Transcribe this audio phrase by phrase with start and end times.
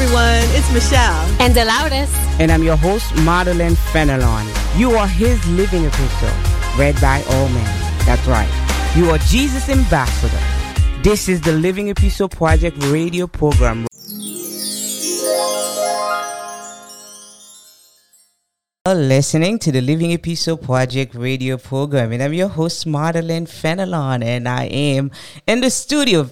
[0.00, 0.40] everyone.
[0.56, 1.26] It's Michelle.
[1.40, 2.10] And Delauris.
[2.40, 4.46] And I'm your host, Madeline Fenelon.
[4.78, 6.30] You are his living epistle,
[6.78, 7.66] read by all men.
[8.06, 8.48] That's right.
[8.96, 10.40] You are Jesus' ambassador.
[11.02, 13.86] This is the Living Epistle Project radio program.
[18.86, 22.10] listening to the Living Epistle Project radio program.
[22.12, 25.10] And I'm your host, Madeline Fenelon, and I am
[25.46, 26.28] in the studio,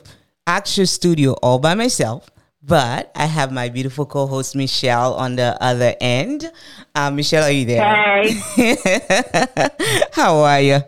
[0.47, 2.29] actual studio, all by myself.
[2.69, 6.53] But I have my beautiful co-host Michelle on the other end.
[6.95, 7.83] Uh, Michelle, are you there?
[7.83, 8.77] Hey.
[10.13, 10.81] How are you?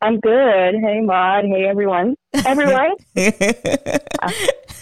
[0.00, 0.76] I'm good.
[0.80, 1.44] Hey, Maud.
[1.44, 2.14] Hey, everyone.
[2.46, 2.92] Everyone.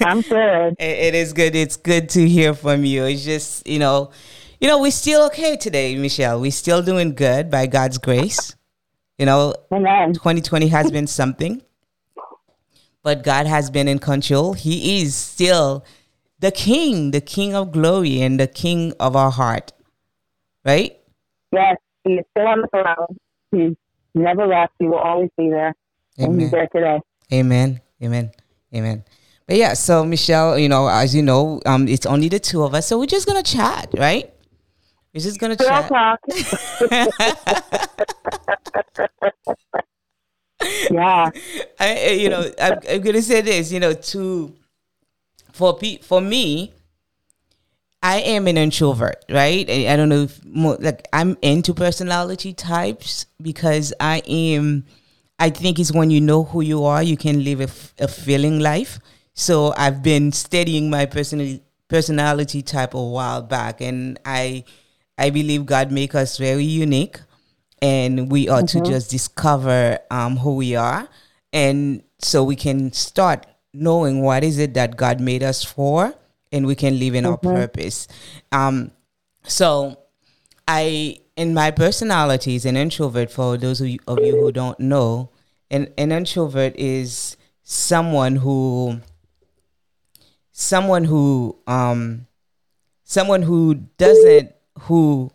[0.01, 0.77] I'm good.
[0.79, 1.57] It is good.
[1.57, 3.07] It's good to hear from you.
[3.07, 4.13] It's just, you know,
[4.61, 6.41] you know, we're still okay today, Michelle.
[6.41, 8.55] We're still doing good by God's grace.
[9.19, 10.13] You know, Amen.
[10.13, 11.63] 2020 has been something
[13.05, 14.55] but God has been in control.
[14.55, 15.85] He is still
[16.41, 19.73] the King, the King of glory, and the King of our heart.
[20.65, 20.99] Right?
[21.53, 23.17] Yes, He is still on the throne.
[23.53, 23.77] He's
[24.15, 24.73] never left.
[24.79, 25.75] He will always be there.
[26.19, 26.33] Amen.
[26.33, 27.01] And He's there today.
[27.33, 27.81] Amen.
[28.03, 28.33] Amen.
[28.75, 29.05] Amen.
[29.47, 32.75] But yeah, so Michelle, you know, as you know, um, it's only the two of
[32.75, 34.33] us, so we're just gonna chat, right?
[35.13, 35.89] We're just gonna chat.
[35.89, 36.21] Talk.
[40.91, 41.31] yeah.
[41.79, 44.55] I, you know, I'm, I'm going to say this, you know, to,
[45.53, 46.73] for pe- for me,
[48.03, 49.69] I am an introvert, right?
[49.69, 54.85] I don't know if more, like I'm into personality types because I am.
[55.39, 58.61] I think it's when you know who you are, you can live a, a feeling
[58.61, 59.01] life.
[59.33, 64.65] So I've been studying my personal personality type a while back, and I
[65.17, 67.21] I believe God make us very unique
[67.83, 68.85] and we are mm-hmm.
[68.85, 71.09] to just discover um, who we are
[71.53, 76.15] and so we can start knowing what is it that god made us for
[76.53, 77.47] and we can live in mm-hmm.
[77.47, 78.09] our purpose
[78.53, 78.91] um,
[79.43, 79.99] so
[80.69, 84.79] i in my personality is an introvert for those of you, of you who don't
[84.79, 85.31] know
[85.71, 89.01] an, an introvert is someone who
[90.53, 92.27] someone who um
[93.03, 95.31] someone who doesn't who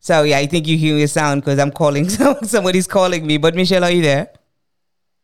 [0.00, 2.08] Sorry, I think you hear a sound because I'm calling.
[2.42, 3.36] Somebody's calling me.
[3.38, 4.30] But Michelle, are you there?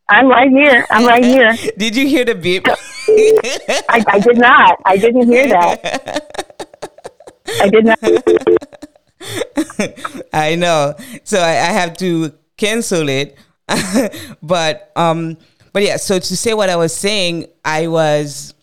[0.09, 0.87] I'm right here.
[0.91, 1.57] I'm right here.
[1.79, 2.67] did you hear the beep?
[3.89, 4.79] I, I did not.
[4.85, 6.79] I didn't hear that.
[7.61, 7.99] I did not.
[10.33, 10.95] I know.
[11.25, 13.39] So I, I have to cancel it.
[14.43, 15.39] but um
[15.73, 18.55] but yeah, so to say what I was saying, I was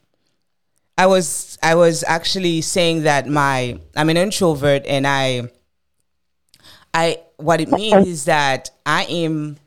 [0.97, 5.49] I was I was actually saying that my I'm an introvert and I
[6.93, 9.57] I what it means is that I am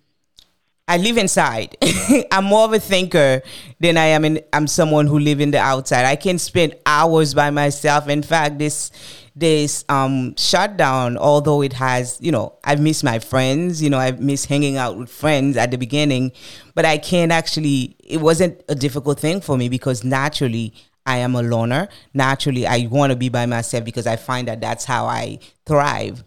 [0.86, 1.76] I live inside.
[2.32, 3.42] I'm more of a thinker
[3.80, 6.04] than I am in I'm someone who live in the outside.
[6.04, 8.08] I can spend hours by myself.
[8.08, 8.90] In fact, this
[9.34, 14.20] this um shutdown, although it has, you know, I've missed my friends, you know, I've
[14.20, 16.32] missed hanging out with friends at the beginning,
[16.74, 20.74] but I can't actually it wasn't a difficult thing for me because naturally
[21.06, 21.88] I am a loner.
[22.12, 26.24] Naturally, I want to be by myself because I find that that's how I thrive.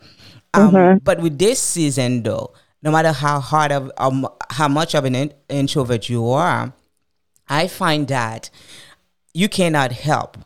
[0.58, 0.98] Um, mm-hmm.
[1.00, 5.16] But with this season, though, no matter how hard of um, how much of an
[5.16, 6.74] in- introvert you are,
[7.48, 8.50] I find that
[9.34, 10.38] you cannot help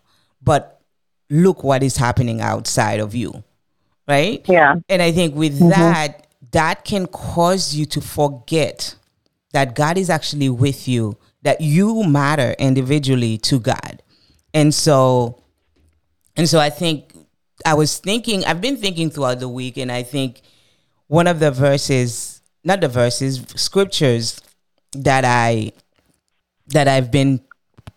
[0.42, 0.82] but
[1.30, 3.44] look what is happening outside of you,
[4.08, 4.44] right?
[4.48, 4.76] Yeah.
[4.90, 5.70] And I think with mm-hmm.
[5.70, 8.96] that, that can cause you to forget
[9.54, 14.04] that God is actually with you, that you matter individually to God.
[14.54, 15.42] And so
[16.36, 17.11] and so I think
[17.66, 20.42] I was thinking, I've been thinking throughout the week, and I think
[21.08, 24.40] one of the verses, not the verses, scriptures
[24.94, 25.74] that I
[26.68, 27.42] that I've been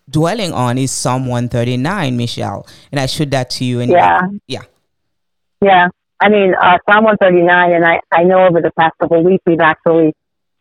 [0.09, 2.67] dwelling on is Psalm 139, Michelle.
[2.91, 3.79] And I showed that to you.
[3.79, 4.21] And yeah.
[4.47, 4.61] Yeah.
[5.61, 5.87] Yeah.
[6.21, 9.43] I mean, uh, Psalm 139, and I, I know over the past couple of weeks
[9.45, 10.13] we've actually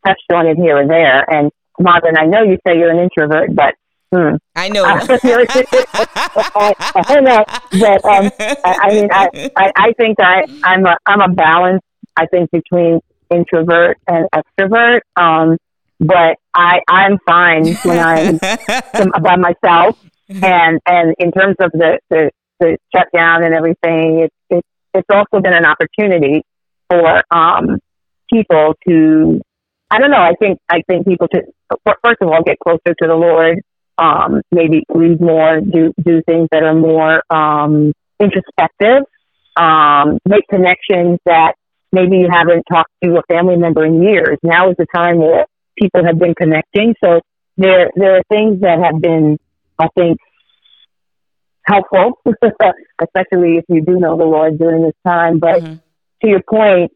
[0.05, 1.25] touched on it here and there.
[1.31, 3.75] And Marvin, I know you say you're an introvert, but
[4.15, 4.37] Hmm.
[4.55, 4.85] I know.
[4.85, 5.01] I,
[6.95, 11.21] I, know, but um, I, I mean, I, I, I think I, I'm a, I'm
[11.21, 11.83] a balance.
[12.17, 15.01] I think between introvert and extrovert.
[15.17, 15.57] Um,
[15.99, 18.39] but I, I'm fine when I'm
[19.23, 19.99] by myself.
[20.29, 24.65] And and in terms of the the, the shutdown and everything, it's it,
[24.95, 26.45] it's also been an opportunity
[26.89, 27.81] for um,
[28.33, 29.41] people to
[29.91, 30.23] I don't know.
[30.23, 31.43] I think I think people to
[31.85, 33.61] first of all get closer to the Lord
[33.99, 39.05] um, maybe read more, do do things that are more um, introspective,
[39.57, 41.55] um, make connections that
[41.93, 44.39] maybe you haven't talked to a family member in years.
[44.43, 45.47] Now is the time where
[45.79, 46.95] people have been connecting.
[47.03, 47.21] So
[47.57, 49.39] there there are things that have been,
[49.79, 50.19] I think,
[51.65, 55.39] helpful, especially if you do know the Lord during this time.
[55.39, 55.75] But mm-hmm.
[56.23, 56.93] to your point,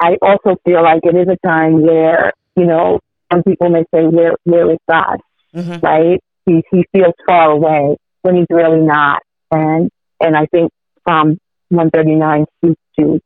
[0.00, 3.00] I also feel like it is a time where, you know,
[3.32, 5.20] some people may say, where, where is God?
[5.54, 5.84] Mm-hmm.
[5.84, 6.20] Right?
[6.46, 9.22] He, he feels far away when he's really not.
[9.50, 9.90] And,
[10.20, 10.70] and I think
[11.08, 11.38] Psalm
[11.68, 13.20] 139 speaks to,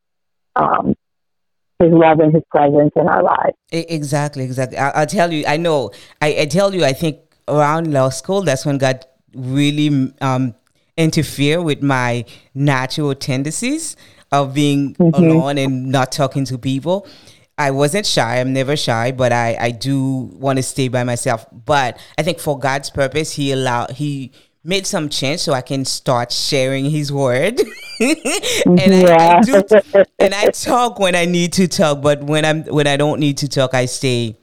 [0.57, 0.95] um,
[1.81, 3.57] his love and his presence in our lives.
[3.73, 4.79] Exactly, exactly.
[4.79, 5.91] I, will tell you, I know,
[6.23, 7.19] I, I, tell you, I think
[7.49, 10.55] around law school, that's when God really um,
[10.97, 12.25] interfere with my
[12.55, 13.97] natural tendencies
[14.31, 15.15] of being mm-hmm.
[15.15, 17.07] alone and not talking to people.
[17.57, 18.41] I wasn't shy.
[18.41, 21.47] I'm never shy, but I, I do want to stay by myself.
[21.53, 24.33] But I think for God's purpose, He allowed He
[24.65, 27.61] made some change so I can start sharing His word.
[28.01, 28.19] and
[28.77, 29.17] yeah.
[29.19, 29.63] I, I do,
[30.19, 33.39] and I talk when I need to talk, but when I'm when I don't need
[33.39, 34.37] to talk, I stay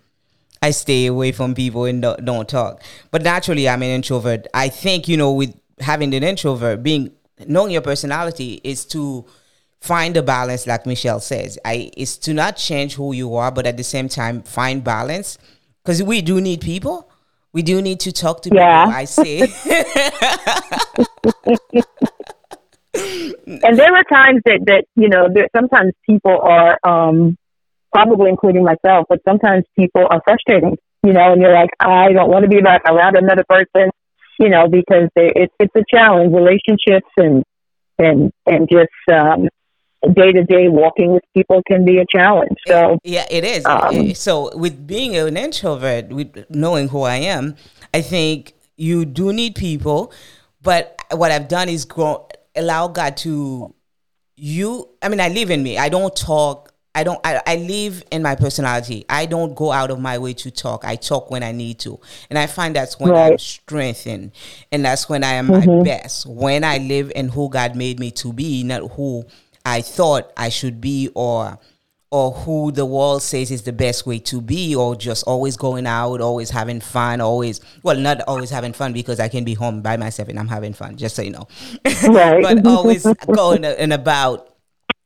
[0.62, 2.82] I stay away from people and don't, don't talk.
[3.10, 4.48] But naturally, I'm an introvert.
[4.54, 7.12] I think you know with having an introvert, being
[7.48, 9.26] knowing your personality is to
[9.82, 11.58] find a balance like michelle says.
[11.66, 15.38] I is to not change who you are but at the same time find balance.
[15.84, 17.10] Because we do need people.
[17.54, 18.86] We do need to talk to yeah.
[18.86, 19.42] people i say
[23.64, 27.38] and there are times that that you know there sometimes people are um
[27.92, 32.30] probably including myself but sometimes people are frustrating you know and you're like i don't
[32.30, 33.90] want to be back around another person
[34.40, 37.44] you know because they, it's it's a challenge relationships and
[37.98, 39.48] and and just um
[40.10, 42.58] day to day walking with people can be a challenge.
[42.68, 43.66] So yeah, it is.
[43.66, 47.56] Um, so with being an introvert, with knowing who I am,
[47.94, 50.12] I think you do need people.
[50.62, 53.74] But what I've done is grow, allow God to
[54.36, 54.90] you.
[55.02, 55.78] I mean, I live in me.
[55.78, 56.74] I don't talk.
[56.94, 57.20] I don't.
[57.26, 59.06] I, I live in my personality.
[59.08, 60.84] I don't go out of my way to talk.
[60.84, 62.00] I talk when I need to,
[62.30, 63.32] and I find that's when right.
[63.32, 64.34] I'm strengthened,
[64.72, 65.78] and that's when I am mm-hmm.
[65.78, 66.26] my best.
[66.26, 69.26] When I live in who God made me to be, not who
[69.66, 71.60] I thought I should be or
[72.12, 75.88] or who the world says is the best way to be or just always going
[75.88, 79.82] out always having fun always well not always having fun because i can be home
[79.82, 81.48] by myself and i'm having fun just so you know
[82.10, 82.42] right.
[82.42, 84.50] but always going and about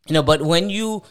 [0.08, 1.04] you know but when you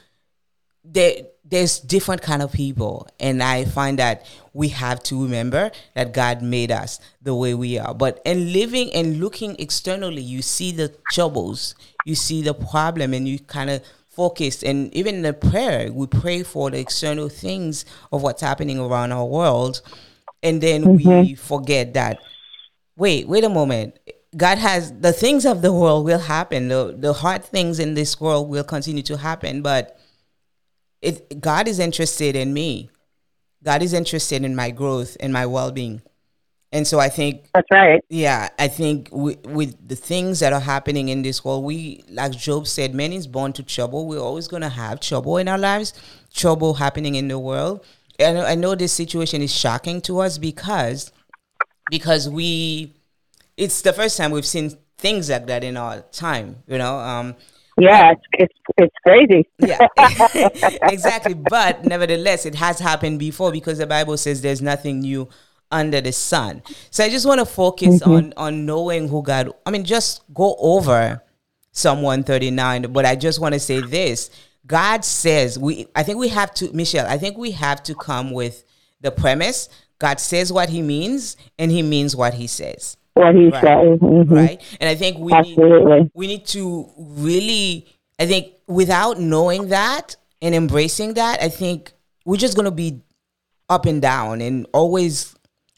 [0.85, 1.15] there
[1.45, 6.43] there's different kind of people and i find that we have to remember that god
[6.43, 7.95] made us the way we are.
[7.95, 11.75] But in living and looking externally you see the troubles
[12.05, 14.63] you see the problem and you kind of focus.
[14.63, 19.13] And even in the prayer we pray for the external things of what's happening around
[19.13, 19.81] our world
[20.43, 21.21] and then mm-hmm.
[21.21, 22.19] we forget that
[22.97, 23.99] wait wait a moment.
[24.37, 26.69] God has the things of the world will happen.
[26.69, 29.94] The, the hard things in this world will continue to happen but
[31.05, 32.91] it, God is interested in me.
[33.63, 36.03] God is interested in my growth and my well being.
[36.73, 38.03] And so I think that's right.
[38.09, 42.33] Yeah, I think with, with, the things that are happening in this world, we, like
[42.33, 44.09] Job said, man is born to trouble.
[44.09, 45.93] We're always going to have trouble in our lives,
[46.35, 47.85] trouble happening in the world.
[48.19, 51.13] And I know this situation is shocking to us because
[51.91, 52.93] because we,
[53.57, 56.57] it's the first time we've seen things like that in our time.
[56.67, 57.37] You know, um,
[57.79, 59.49] yeah, it's it's, it's crazy.
[59.59, 59.87] yeah,
[60.91, 61.35] exactly.
[61.35, 65.29] But nevertheless, it has happened before because the Bible says there's nothing new
[65.71, 66.63] under the sun.
[66.91, 68.11] So I just want to focus mm-hmm.
[68.11, 69.51] on on knowing who God.
[69.67, 71.23] I mean, just go over
[71.73, 72.93] Psalm 139.
[72.93, 74.31] But I just want to say this:
[74.67, 75.87] God says we.
[75.95, 77.07] I think we have to, Michelle.
[77.07, 78.65] I think we have to come with
[79.01, 79.69] the premise:
[79.99, 83.63] God says what He means, and He means what He says what he right.
[83.63, 83.99] says.
[84.01, 84.35] Mm-hmm.
[84.35, 84.77] Right.
[84.81, 86.01] And I think we Absolutely.
[86.03, 87.87] need, we need to really
[88.19, 91.93] I think without knowing that and embracing that, I think
[92.25, 93.03] we're just gonna be
[93.69, 95.35] up and down and always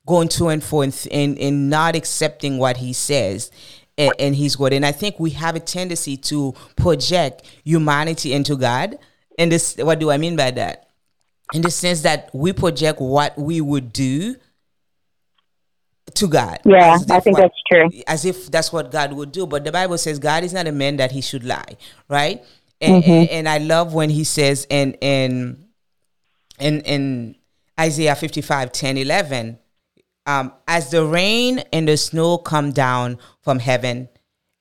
[0.06, 3.50] going to and fro and, and, and not accepting what he says
[3.98, 4.72] and, and his word.
[4.72, 8.98] And I think we have a tendency to project humanity into God.
[9.38, 10.88] And this what do I mean by that?
[11.52, 14.36] In the sense that we project what we would do
[16.14, 16.58] to God.
[16.64, 18.02] Yeah, I think what, that's true.
[18.06, 19.46] As if that's what God would do.
[19.46, 21.76] But the Bible says God is not a man that he should lie,
[22.08, 22.44] right?
[22.80, 23.10] And, mm-hmm.
[23.10, 25.66] and, and, I love when he says in in
[26.58, 27.36] in, in
[27.78, 29.58] Isaiah 55, 10, 11,
[30.26, 34.08] um, as the rain and the snow come down from heaven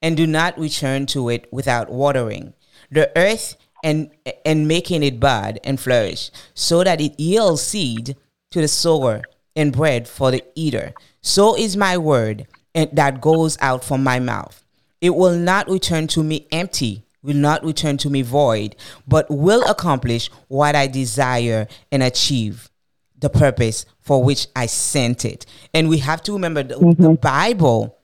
[0.02, 2.54] and do not return to it without watering,
[2.92, 4.12] the earth and
[4.46, 8.16] and making it bud and flourish, so that it yields seed
[8.52, 9.22] to the sower
[9.56, 10.94] and bread for the eater.
[11.26, 14.64] So is my word that goes out from my mouth.
[15.02, 18.76] It will not return to me empty, will not return to me void,
[19.08, 22.70] but will accomplish what I desire and achieve
[23.18, 25.48] the purpose for which I sent it.
[25.74, 27.02] And we have to remember the, mm-hmm.
[27.02, 27.98] the Bible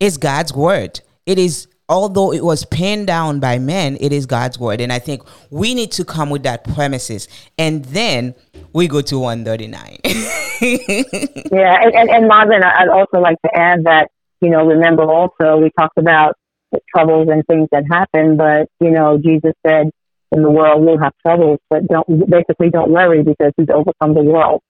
[0.00, 1.00] is God's word.
[1.24, 4.80] it is although it was penned down by men, it is God's word.
[4.80, 7.28] And I think we need to come with that premises.
[7.58, 8.34] And then
[8.72, 9.98] we go to 139.
[10.04, 11.82] yeah.
[11.82, 15.70] And, and, and Marvin, I'd also like to add that, you know, remember also we
[15.78, 16.34] talked about
[16.72, 19.90] the troubles and things that happen, but, you know, Jesus said,
[20.32, 24.22] in the world we'll have troubles, but don't basically don't worry because he's overcome the
[24.22, 24.60] world.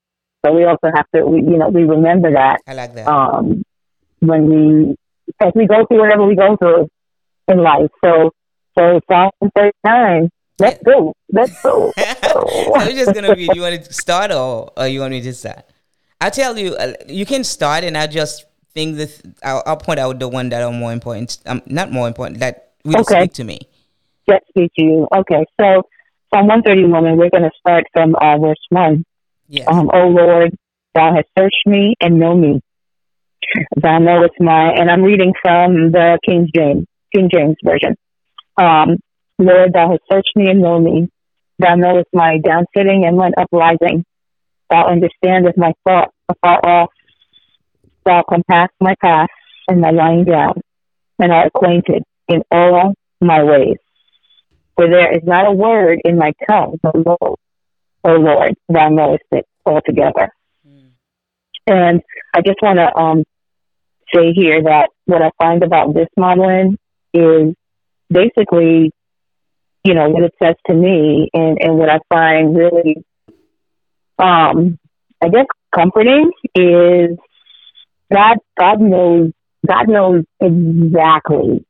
[0.45, 2.61] So we also have to, we, you know, we remember that.
[2.67, 3.07] I like that.
[3.07, 3.63] Um,
[4.19, 4.95] when we,
[5.41, 6.89] as we go through whatever we go through,
[7.47, 7.89] in life.
[8.03, 8.31] So,
[8.77, 10.29] so Psalm 39.
[10.59, 11.13] Let's go.
[11.31, 11.93] Let's go.
[11.97, 15.65] I'm just gonna Be, You want to start or, or you want me to start?
[16.19, 16.75] I'll tell you.
[16.75, 19.21] Uh, you can start, and I'll just think this.
[19.43, 21.37] I'll, I'll, point out the one that are more important.
[21.45, 22.39] Um, not more important.
[22.39, 23.21] That will okay.
[23.21, 23.59] speak to me.
[24.27, 25.07] That speak to you.
[25.15, 25.45] Okay.
[25.61, 25.83] So
[26.33, 29.05] Psalm 131, and we're going to start from uh, verse one.
[29.47, 29.67] Yes.
[29.69, 30.57] Um, oh Lord,
[30.95, 32.59] Thou hast searched me and know me.
[33.75, 36.87] Thou knowest my, and I'm reading from the King James.
[37.13, 37.95] King James Version.
[38.57, 38.97] Um,
[39.39, 41.09] Lord, thou hast searched me and known me.
[41.59, 44.05] Thou knowest my down sitting and my uprising.
[44.69, 46.89] Thou understandest my thought afar off.
[48.05, 49.29] Thou compass my path
[49.67, 50.53] and my lying down,
[51.19, 53.77] and art acquainted in all my ways.
[54.75, 57.17] For there is not a word in my tongue, but lo,
[58.03, 60.29] O Lord, thou knowest it altogether.
[60.65, 60.91] Mm.
[61.67, 62.01] And
[62.33, 63.23] I just want to um,
[64.13, 66.77] say here that what I find about this modeling
[67.17, 67.55] is
[68.09, 68.91] basically,
[69.83, 73.03] you know, what it says to me and, and what I find really,
[74.19, 74.77] um,
[75.21, 77.17] I guess comforting is
[78.11, 79.31] God, God knows,
[79.65, 81.65] God knows exactly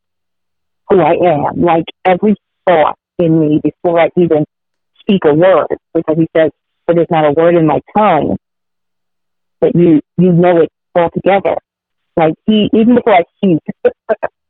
[0.89, 1.61] who I am.
[1.61, 2.35] Like every
[2.67, 4.45] thought in me before I even
[4.99, 6.51] speak a word, because he says,
[6.85, 8.37] but there's not a word in my tongue
[9.61, 11.57] that you, you know it altogether.
[12.15, 13.59] Like he, even before I speak,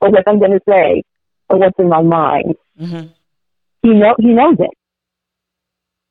[0.01, 1.03] or what I'm going to say,
[1.49, 3.07] or what's in my mind, mm-hmm.
[3.81, 4.71] he know he knows it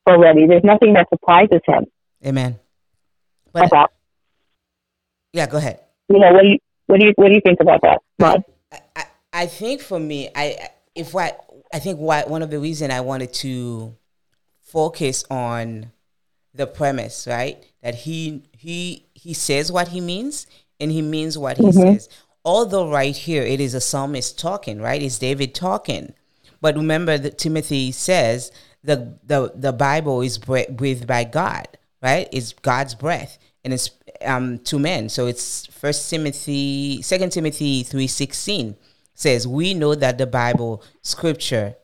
[0.09, 0.47] already.
[0.47, 1.87] There's nothing that surprises him.
[2.25, 2.59] Amen.
[3.53, 3.93] But about.
[5.33, 5.81] Yeah, go ahead.
[6.09, 8.81] You know what do you what do you what do you think about that, I,
[8.95, 12.91] I, I think for me, I if what I think what one of the reason
[12.91, 13.95] I wanted to
[14.63, 15.93] focus on
[16.55, 17.63] the premise, right?
[17.83, 20.47] That he he he says what he means
[20.81, 21.95] and he means what he mm-hmm.
[21.95, 22.09] says.
[22.47, 25.03] Although right here it is a psalmist talking, right?
[25.03, 26.15] It's David talking.
[26.61, 28.53] But remember that Timothy says
[28.85, 31.67] the the the Bible is breathed by God,
[32.01, 32.29] right?
[32.31, 33.91] It's God's breath and it's
[34.25, 35.09] um to men.
[35.09, 38.77] So it's First Timothy, Second Timothy three sixteen
[39.13, 41.75] says we know that the Bible scripture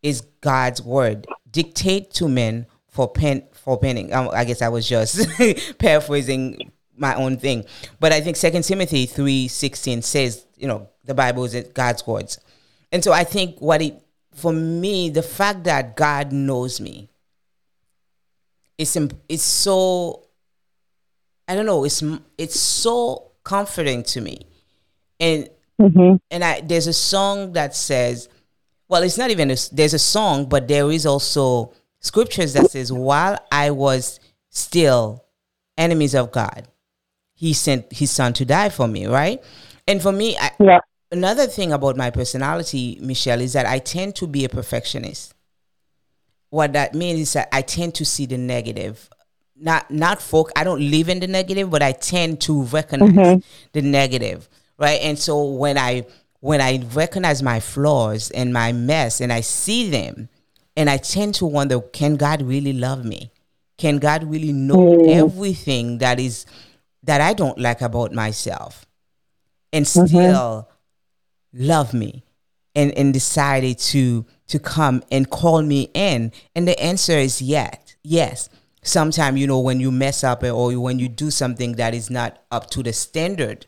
[0.00, 4.12] is God's word, dictate to men for pen for penning.
[4.12, 5.26] Um, I guess I was just
[5.78, 7.64] paraphrasing my own thing.
[8.00, 12.38] But I think Second Timothy three sixteen says, you know, the Bible is God's words,
[12.92, 14.00] and so I think what it
[14.32, 17.08] for me, the fact that God knows me,
[18.78, 18.96] is
[19.28, 20.26] it's so
[21.46, 22.02] I don't know, it's
[22.38, 24.46] it's so comforting to me,
[25.20, 25.48] and
[25.80, 26.16] mm-hmm.
[26.30, 28.28] and I there's a song that says,
[28.88, 32.92] well, it's not even a, there's a song, but there is also scriptures that says,
[32.92, 34.20] while I was
[34.50, 35.24] still
[35.76, 36.68] enemies of God,
[37.34, 39.42] he sent his son to die for me, right?
[39.86, 40.78] And for me, I, yeah.
[41.10, 45.34] another thing about my personality, Michelle, is that I tend to be a perfectionist.
[46.50, 49.10] What that means is that I tend to see the negative.
[49.56, 50.50] Not not folk.
[50.56, 53.68] I don't live in the negative, but I tend to recognize mm-hmm.
[53.72, 54.48] the negative,
[54.78, 55.00] right?
[55.00, 56.06] And so when I
[56.40, 60.28] when I recognize my flaws and my mess, and I see them,
[60.76, 63.30] and I tend to wonder, can God really love me?
[63.78, 65.08] Can God really know mm.
[65.14, 66.46] everything that is
[67.04, 68.86] that I don't like about myself
[69.72, 70.06] and mm-hmm.
[70.06, 70.68] still
[71.52, 71.66] mm-hmm.
[71.66, 72.24] love me
[72.74, 76.32] and, and decided to to come and call me in?
[76.54, 77.76] And the answer is yes.
[78.02, 78.48] Yes.
[78.82, 82.42] Sometimes, you know, when you mess up or when you do something that is not
[82.50, 83.66] up to the standard,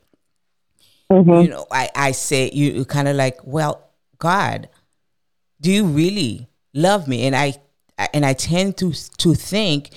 [1.11, 1.43] mm-hmm.
[1.43, 4.69] you know, I, I say, you kind of like, well, God,
[5.61, 7.27] do you really love me?
[7.27, 7.55] And I,
[8.13, 9.91] and I tend to, to think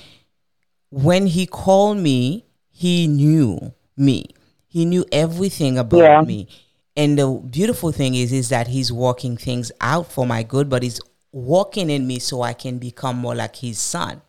[0.89, 2.45] when he called me,
[2.79, 4.23] he knew me.
[4.69, 6.21] He knew everything about yeah.
[6.21, 6.47] me.
[6.95, 10.81] And the beautiful thing is is that he's working things out for my good, but
[10.81, 11.01] he's
[11.33, 14.21] working in me so I can become more like his son.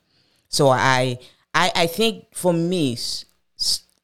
[0.49, 1.21] So I
[1.54, 2.99] I I think for me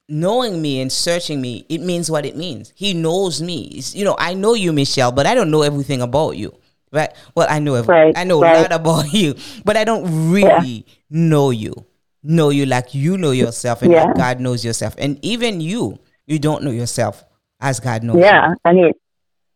[0.08, 2.72] knowing me and searching me, it means what it means.
[2.76, 3.72] He knows me.
[3.74, 6.54] It's, you know, I know you, Michelle, but I don't know everything about you.
[6.92, 7.12] Right?
[7.34, 8.58] Well, I know right, I know right.
[8.58, 9.34] a lot about you,
[9.64, 10.94] but I don't really yeah.
[11.10, 11.84] know you
[12.26, 14.04] know you like you know yourself and yeah.
[14.04, 14.94] like God knows yourself.
[14.98, 17.24] And even you, you don't know yourself
[17.60, 18.18] as God knows.
[18.18, 18.48] Yeah.
[18.48, 18.56] You.
[18.64, 18.92] I mean,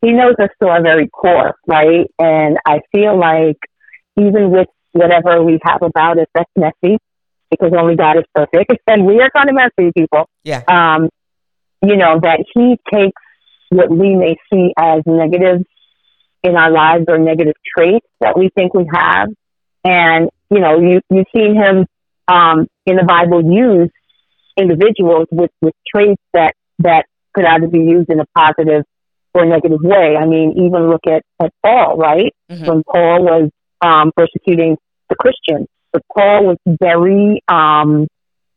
[0.02, 2.10] he knows us to our very core, right?
[2.18, 3.58] And I feel like
[4.16, 6.98] even with whatever we have about us that's messy,
[7.50, 10.28] because only God is perfect, and we are kind of messy people.
[10.44, 10.62] Yeah.
[10.68, 11.08] Um,
[11.82, 13.20] you know that He takes
[13.70, 15.62] what we may see as negative
[16.42, 19.28] in our lives or negative traits that we think we have,
[19.84, 21.86] and you know you you've seen Him
[22.28, 23.90] um, in the Bible use
[24.56, 28.84] individuals with with traits that that could either be used in a positive
[29.34, 30.16] or negative way.
[30.16, 32.34] I mean, even look at, at Paul, right?
[32.50, 32.66] Mhm.
[32.66, 33.50] When Paul was
[33.80, 34.76] um, persecuting
[35.08, 38.08] the Christians, but Paul was very, um,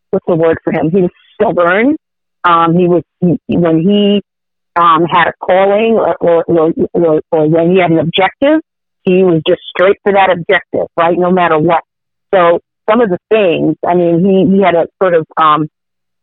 [0.10, 0.89] what's the word for him?
[0.91, 1.96] He was stubborn.
[2.43, 4.22] Um, he was, he, when he
[4.75, 8.62] um, had a calling or, or, or, or, or when he had an objective,
[9.03, 11.17] he was just straight for that objective, right?
[11.17, 11.84] No matter what.
[12.34, 15.68] So some of the things, I mean, he, he had a sort of um,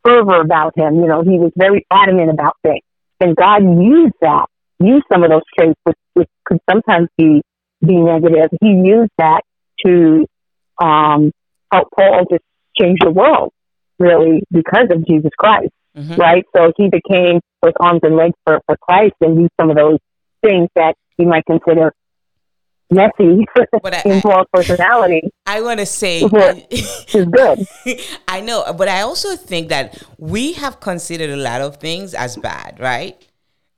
[0.05, 0.97] fervor about him.
[0.97, 2.83] You know, he was very adamant about things.
[3.21, 4.47] And God used that,
[4.79, 7.43] used some of those traits, which, which could sometimes be,
[7.85, 8.51] be negative.
[8.61, 9.43] He used that
[9.87, 10.27] to
[10.83, 11.33] um,
[11.73, 12.45] help Paul just
[12.81, 13.53] change the world,
[13.99, 16.17] really, because of Jesus Christ, Mhm.
[16.19, 16.45] right?
[16.57, 19.99] So he became with arms and legs for, for Christ and used some of those
[20.43, 21.93] things that you might consider
[22.91, 23.47] messy
[23.83, 26.23] But I- in Paul's personality, I want to say,
[26.71, 27.67] is good.
[28.29, 32.37] I know, but I also think that we have considered a lot of things as
[32.37, 33.17] bad, right?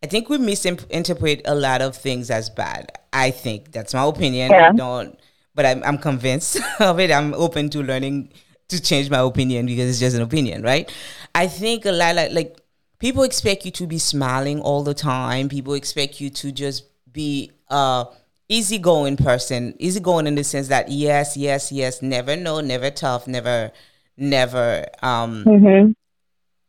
[0.03, 2.91] I think we misinterpret a lot of things as bad.
[3.13, 4.51] I think that's my opinion.
[4.51, 4.73] Yeah.
[4.73, 5.19] Don't,
[5.55, 7.11] but I'm, I'm convinced of it.
[7.13, 8.33] I'm open to learning
[8.69, 10.91] to change my opinion because it's just an opinion, right?
[11.35, 12.57] I think a lot like, like
[12.99, 15.49] people expect you to be smiling all the time.
[15.49, 18.07] People expect you to just be uh
[18.53, 19.75] easygoing person.
[19.79, 23.73] Easygoing in the sense that yes, yes, yes, never no, never tough, never,
[24.17, 25.93] never um hmm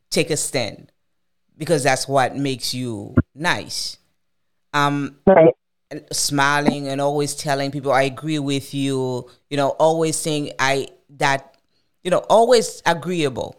[0.09, 0.91] take a stand
[1.57, 3.97] because that's what makes you nice.
[4.73, 5.53] Um, Right.
[6.11, 9.29] smiling and always telling people I agree with you.
[9.49, 11.58] You know, always saying I that
[12.03, 13.55] you know always agreeable.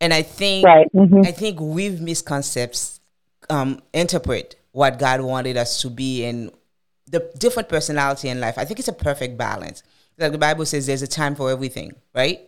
[0.00, 0.88] And I think Right.
[0.92, 3.00] hmm I think we've misconcepts
[3.50, 6.50] um, interpret what God wanted us to be and
[7.06, 8.58] the different personality in life.
[8.58, 9.82] I think it's a perfect balance.
[10.18, 12.40] Like the Bible says, there's a time for everything, right?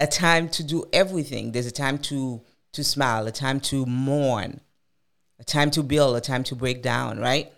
[0.00, 1.52] A time to do everything.
[1.52, 4.60] There's a time to to smile, a time to mourn,
[5.38, 7.50] a time to build, a time to break down, right?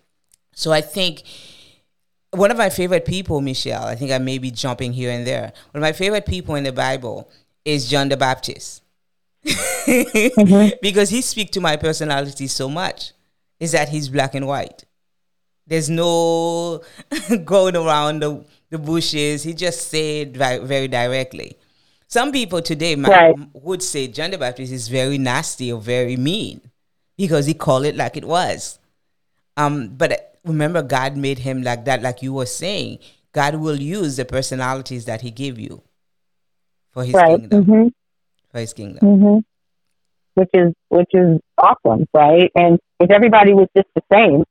[0.54, 1.24] So I think
[2.31, 5.52] one of my favorite people, Michelle, I think I may be jumping here and there.
[5.72, 7.31] One of my favorite people in the Bible
[7.64, 8.83] is John the Baptist.
[9.88, 10.76] Mm-hmm.
[10.83, 13.12] because he speaks to my personality so much
[13.59, 14.85] is that he's black and white.
[15.68, 16.83] There's no
[17.44, 19.42] going around the, the bushes.
[19.44, 21.57] He just said very, very directly.
[22.09, 23.37] Some people today might, Right.
[23.52, 26.62] would say John the Baptist is very nasty or very mean
[27.18, 28.78] because he called it like it was.
[29.59, 32.98] Um, but remember, God made him like that, like you were saying.
[33.33, 35.83] God will use the personalities that He gave you
[36.92, 37.38] for His Right.
[37.40, 37.64] kingdom.
[37.64, 37.88] hmm
[38.50, 39.04] For His kingdom.
[39.07, 39.38] hmm
[40.35, 42.50] Which is which is awesome, right?
[42.54, 44.44] And if everybody was just the same,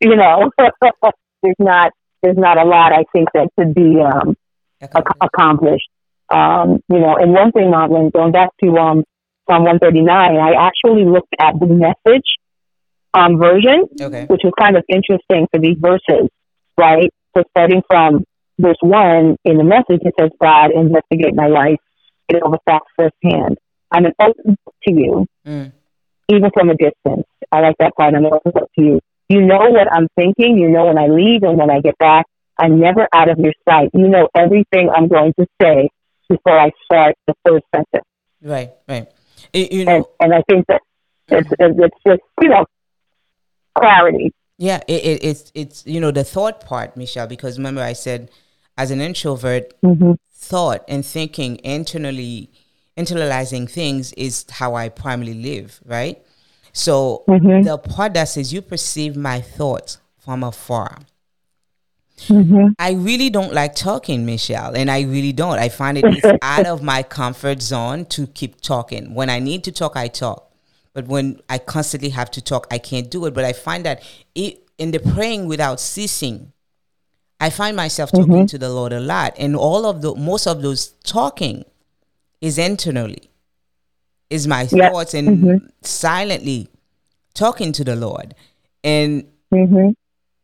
[0.00, 4.34] you know, there's not there's not a lot I think that could be um,
[4.82, 5.88] ac- accomplished.
[6.30, 9.04] Um, you know, and one thing, Marlon, going back to um,
[9.48, 12.26] Psalm 139, I actually looked at the message
[13.14, 14.26] um, version, Okay.
[14.26, 16.28] which was kind of interesting for these verses,
[16.76, 17.10] right?
[17.36, 18.24] So starting from
[18.58, 21.78] verse one in the message, it says, God, investigate my life.
[22.28, 23.56] It over facts firsthand.
[23.90, 25.72] I'm an open book to you, Mm.
[26.28, 27.26] even from a distance.
[27.50, 28.12] I like that part.
[28.14, 29.00] I'm an open book to you.
[29.28, 30.56] You know what I'm thinking.
[30.58, 32.26] You know when I leave and when I get back.
[32.58, 33.90] I'm never out of your sight.
[33.94, 35.88] You know everything I'm going to say
[36.28, 38.04] before I start the first sentence.
[38.42, 38.72] Right.
[38.88, 39.06] Right.
[39.54, 40.10] You And, know.
[40.20, 40.82] and I think that
[41.28, 42.64] it's, it's just, you know,
[43.76, 44.32] clarity.
[44.56, 44.80] Yeah.
[44.88, 47.26] It, it, it's it's you know the thought part, Michelle.
[47.26, 48.30] Because remember, I said
[48.76, 50.12] as an introvert, Mm-hmm.
[50.32, 52.50] thought and thinking internally,
[52.96, 55.80] internalizing things is how I primarily live.
[55.84, 56.20] Right.
[56.78, 57.64] So Mhm.
[57.64, 60.98] the part that says you perceive my thoughts from afar.
[62.28, 62.68] Mm-hmm.
[62.78, 65.58] I really don't like talking, Michelle, and I really don't.
[65.58, 69.14] I find it is out of my comfort zone to keep talking.
[69.14, 70.52] When I need to talk, I talk.
[70.94, 73.34] But when I constantly have to talk, I can't do it.
[73.34, 74.02] But I find that
[74.36, 76.52] it, in the praying without ceasing,
[77.40, 80.62] I find myself talking to the Lord a lot, and all of the most of
[80.62, 81.64] those talking
[82.40, 83.30] is internally,
[84.30, 84.90] is my Yeah.
[84.90, 86.68] thoughts and silently
[87.34, 88.34] talking to the Lord,
[88.84, 89.90] and Mm-hmm.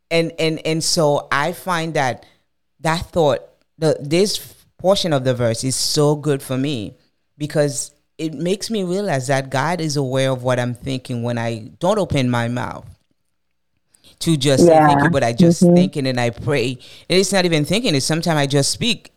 [0.09, 2.25] and and and so I find that
[2.79, 3.41] that thought
[3.77, 6.95] the this portion of the verse is so good for me
[7.37, 11.71] because it makes me realize that God is aware of what I'm thinking when I
[11.79, 12.85] don't open my mouth.
[14.19, 15.03] to just yeah.
[15.03, 15.75] you, but I just mm-hmm.
[15.75, 16.77] thinking and I pray.
[17.09, 17.93] And it's not even thinking.
[17.95, 19.11] It's sometimes I just speak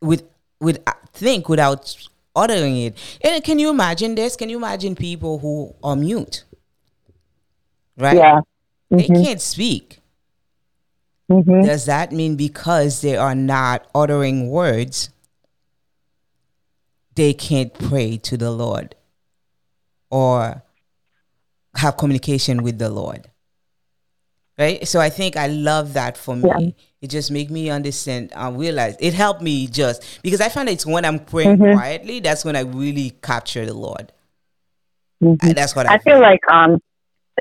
[0.00, 0.22] with
[0.60, 0.78] with
[1.12, 1.96] think without
[2.36, 3.18] uttering it.
[3.22, 4.36] And can you imagine this?
[4.36, 6.44] Can you imagine people who are mute?
[7.96, 8.16] Right?
[8.16, 8.40] Yeah.
[8.92, 8.96] Mm-hmm.
[8.98, 10.00] They can't speak.
[11.30, 11.62] Mm-hmm.
[11.62, 15.10] Does that mean because they are not uttering words,
[17.14, 18.94] they can't pray to the Lord
[20.10, 20.62] or
[21.74, 23.28] have communication with the Lord?
[24.58, 24.86] Right?
[24.86, 26.48] So I think I love that for me.
[26.48, 26.70] Yeah.
[27.02, 30.86] It just make me understand and realize it helped me just because I find it's
[30.86, 31.76] when I'm praying mm-hmm.
[31.76, 34.12] quietly, that's when I really capture the Lord.
[35.22, 35.52] Mm-hmm.
[35.52, 36.80] That's what I, I feel like um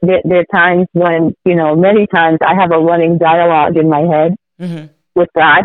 [0.02, 3.90] there, there, are times when, you know, many times I have a running dialogue in
[3.90, 4.86] my head mm-hmm.
[5.16, 5.64] with God,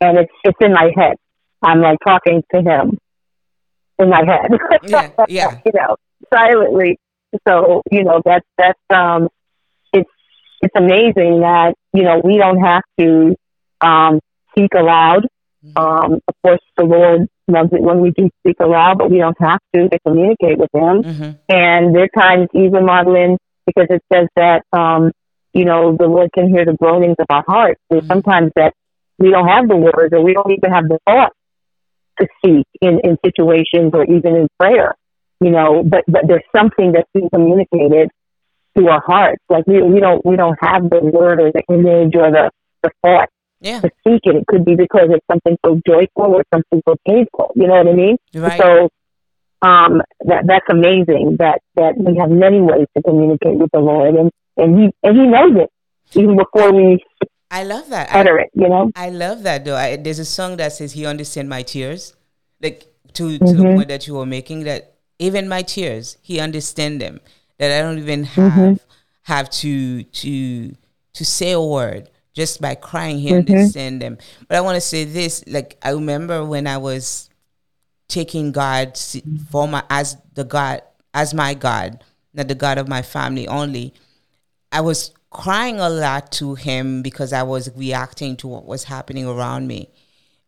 [0.00, 1.16] and it's it's in my head.
[1.62, 2.98] I'm like talking to Him
[3.98, 4.50] in my head.
[4.84, 5.60] yeah, yeah.
[5.64, 5.96] you know,
[6.32, 6.98] silently.
[7.46, 9.28] So you know that's that's um,
[10.66, 13.36] it's amazing that you know we don't have to
[13.80, 15.26] um, speak aloud.
[15.64, 15.78] Mm-hmm.
[15.78, 19.40] Um, of course, the Lord loves it when we do speak aloud, but we don't
[19.40, 21.02] have to to communicate with Him.
[21.02, 21.30] Mm-hmm.
[21.48, 25.12] And there are times, even Madeline, because it says that, um,
[25.52, 27.80] you know, the Lord can hear the groanings of our hearts.
[27.90, 28.08] And mm-hmm.
[28.08, 28.74] sometimes that
[29.18, 31.32] we don't have the words or we don't even have the thought
[32.20, 34.94] to speak in, in situations or even in prayer,
[35.40, 38.10] you know, but, but there's something that's being communicated
[38.76, 39.42] to our hearts.
[39.48, 42.50] Like we, we don't, we don't have the word or the image or the,
[42.82, 43.28] the thought
[43.60, 43.80] yeah.
[43.80, 44.36] to speak it.
[44.36, 47.52] It could be because it's something so joyful or something so painful.
[47.54, 48.16] You know what I mean?
[48.34, 48.60] Right.
[48.60, 48.88] So
[49.62, 51.36] um, that that's amazing.
[51.38, 55.16] That that we have many ways to communicate with the Lord, and and he and
[55.16, 55.70] he knows it
[56.14, 57.02] even before we.
[57.50, 58.08] I love that.
[58.12, 58.90] Utter I, it, you know.
[58.94, 59.76] I love that though.
[59.76, 62.14] I, there's a song that says He understands my tears,
[62.60, 63.56] like to to mm-hmm.
[63.56, 64.64] the point that you were making.
[64.64, 67.20] That even my tears, He understands them.
[67.58, 68.74] That I don't even have mm-hmm.
[69.22, 70.76] have to to
[71.14, 73.18] to say a word just by crying.
[73.18, 73.50] He mm-hmm.
[73.50, 74.18] understands them.
[74.46, 75.42] But I want to say this.
[75.46, 77.30] Like I remember when I was
[78.08, 78.98] taking God
[79.50, 80.82] for my as the God
[81.14, 83.94] as my God, not the God of my family only.
[84.70, 89.26] I was crying a lot to him because I was reacting to what was happening
[89.26, 89.90] around me.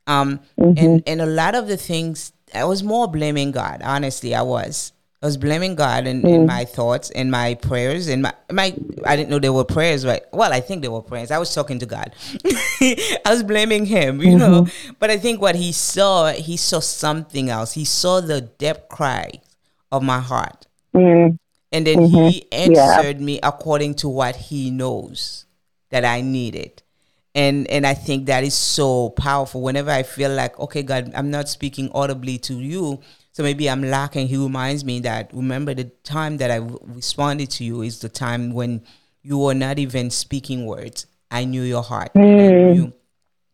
[0.06, 0.78] Um, mm-hmm.
[0.78, 3.82] and, and a lot of the things, I was more blaming God.
[3.82, 4.92] Honestly, I was.
[5.20, 6.32] I was blaming God in, mm.
[6.32, 8.72] in my thoughts, in my prayers, in my my.
[9.04, 10.22] I didn't know there were prayers, right?
[10.32, 11.32] Well, I think there were prayers.
[11.32, 12.14] I was talking to God.
[12.44, 14.38] I was blaming Him, you mm-hmm.
[14.38, 14.66] know.
[15.00, 17.72] But I think what He saw, He saw something else.
[17.72, 19.32] He saw the depth cry
[19.90, 21.36] of my heart, mm.
[21.72, 22.28] and then mm-hmm.
[22.28, 23.24] He answered yeah.
[23.24, 25.46] me according to what He knows
[25.90, 26.82] that I needed
[27.34, 29.62] and and I think that is so powerful.
[29.62, 33.00] Whenever I feel like, okay, God, I'm not speaking audibly to you,
[33.38, 34.26] so maybe I'm lacking.
[34.26, 38.52] He reminds me that remember the time that I responded to you is the time
[38.52, 38.82] when
[39.22, 41.06] you were not even speaking words.
[41.30, 42.12] I knew your heart.
[42.14, 42.48] Mm.
[42.48, 42.92] I knew,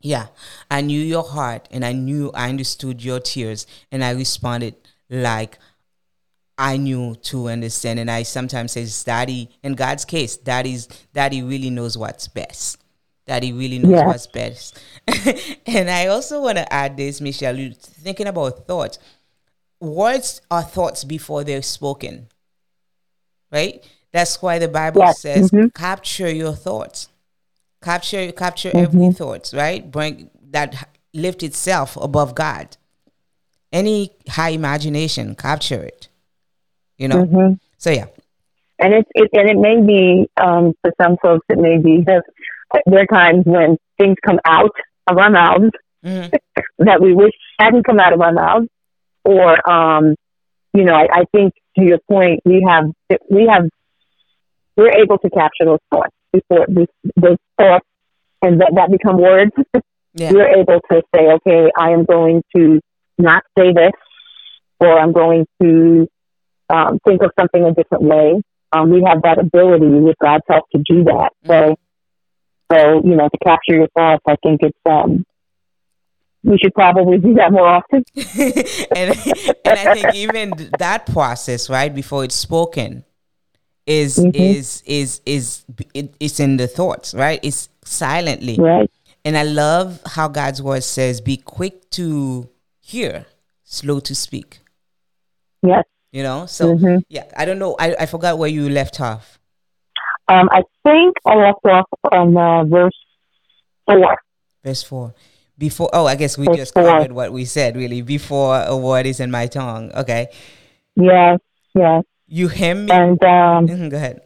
[0.00, 0.28] yeah,
[0.70, 4.74] I knew your heart, and I knew I understood your tears, and I responded
[5.10, 5.58] like
[6.56, 7.98] I knew to understand.
[7.98, 12.78] And I sometimes say, "Daddy." In God's case, Daddy's Daddy really knows what's best.
[13.26, 14.06] Daddy really knows yeah.
[14.06, 14.78] what's best.
[15.66, 17.70] and I also want to add this, Michelle.
[17.74, 18.98] Thinking about thoughts
[19.84, 22.28] words are thoughts before they're spoken.
[23.50, 23.84] Right?
[24.12, 25.20] That's why the Bible yes.
[25.20, 25.68] says mm-hmm.
[25.68, 27.08] capture your thoughts.
[27.82, 28.78] Capture capture mm-hmm.
[28.78, 29.90] every thoughts, right?
[29.90, 32.76] Bring that lift itself above God.
[33.72, 36.08] Any high imagination, capture it.
[36.96, 37.24] You know?
[37.24, 37.54] Mm-hmm.
[37.78, 38.06] So yeah.
[38.78, 42.22] And it, it and it may be um, for some folks it may be that
[42.86, 44.74] there are times when things come out
[45.06, 45.70] of our mouths
[46.04, 46.34] mm-hmm.
[46.84, 48.68] that we wish hadn't come out of our mouths
[49.24, 50.14] or um,
[50.72, 52.84] you know, I, I think to your point, we have
[53.30, 53.68] we have
[54.76, 56.66] we're able to capture those thoughts before
[57.16, 57.86] those thoughts
[58.42, 59.52] and that, that become words.
[60.16, 60.30] Yeah.
[60.30, 62.80] We're able to say, okay, I am going to
[63.18, 63.90] not say this,
[64.78, 66.06] or I'm going to
[66.70, 68.40] um, think of something a different way.
[68.72, 71.30] Um, we have that ability with God's help to do that.
[71.44, 71.50] Mm-hmm.
[71.50, 71.76] So,
[72.70, 75.24] so you know, to capture your thoughts, I think it's um,
[76.44, 78.04] we should probably do that more often.
[78.16, 79.16] and,
[79.64, 83.04] and I think even that process, right, before it's spoken,
[83.86, 84.30] is mm-hmm.
[84.34, 87.40] is is is it, it's in the thoughts, right?
[87.42, 88.90] It's silently, right.
[89.24, 92.48] And I love how God's word says, "Be quick to
[92.80, 93.26] hear,
[93.64, 94.60] slow to speak."
[95.62, 95.84] Yes.
[96.12, 96.98] You know, so mm-hmm.
[97.08, 97.74] yeah, I don't know.
[97.78, 99.40] I, I forgot where you left off.
[100.28, 102.96] Um, I think I left off on uh, verse
[103.86, 104.18] four.
[104.62, 105.14] Verse four
[105.56, 106.56] before oh i guess we before.
[106.56, 110.28] just covered what we said really before a word is in my tongue okay
[110.96, 111.38] yes
[111.74, 114.20] yes you me and um, mm-hmm, go ahead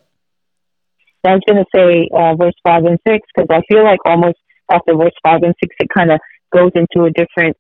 [1.27, 4.38] I was going to say uh, verse five and six because I feel like almost
[4.71, 6.21] after verse five and six, it kind of
[6.53, 7.57] goes into a different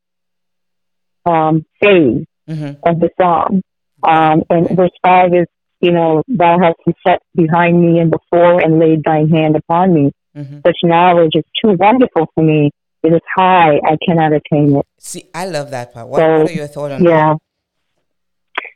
[1.26, 2.88] um, phase mm-hmm.
[2.88, 3.62] of the psalm.
[4.02, 5.46] Um, and verse five is,
[5.80, 6.76] you know, thou hast
[7.06, 10.12] set behind me and before and laid thine hand upon me.
[10.36, 10.60] Mm-hmm.
[10.64, 12.70] Such knowledge is too wonderful for me.
[13.02, 14.86] It is high; I cannot attain it.
[14.98, 16.08] See, I love that part.
[16.08, 17.34] What, so, what are your thoughts on yeah.
[17.34, 17.38] that?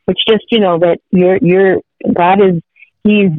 [0.07, 1.81] It's just you know that you're you're
[2.13, 2.61] God is
[3.03, 3.31] He's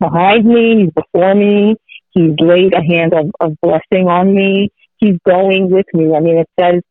[0.00, 1.76] behind me, He's before me,
[2.10, 4.70] He's laid a hand of, of blessing on me.
[4.98, 6.14] He's going with me.
[6.14, 6.82] I mean, it says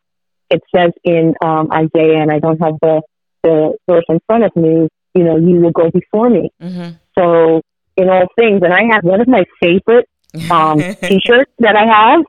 [0.49, 3.01] it says in um, Isaiah, and I don't have the
[3.43, 4.87] the verse in front of me.
[5.13, 6.51] You know, you will go before me.
[6.61, 6.95] Mm-hmm.
[7.17, 7.61] So
[7.97, 10.07] in all things, and I have one of my favorite
[10.51, 12.25] um, T-shirt that I have.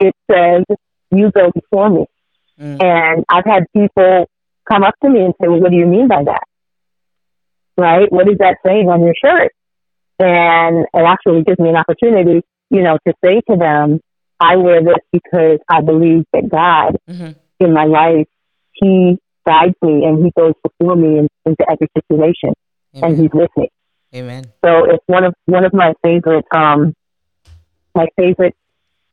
[0.00, 0.64] It says
[1.10, 2.06] "You go before me,"
[2.60, 2.82] mm.
[2.82, 4.28] and I've had people
[4.70, 6.44] come up to me and say, "Well, what do you mean by that?"
[7.76, 8.10] Right?
[8.10, 9.52] What is that saying on your shirt?
[10.18, 14.00] And it actually gives me an opportunity, you know, to say to them,
[14.38, 17.32] I wear this because I believe that God mm-hmm.
[17.64, 18.28] in my life,
[18.72, 22.52] He guides me and He goes before me in, into every situation,
[22.96, 23.10] Amen.
[23.10, 23.70] and He's with me.
[24.14, 24.44] Amen.
[24.64, 26.94] So it's one of one of my favorite um
[27.94, 28.56] my favorite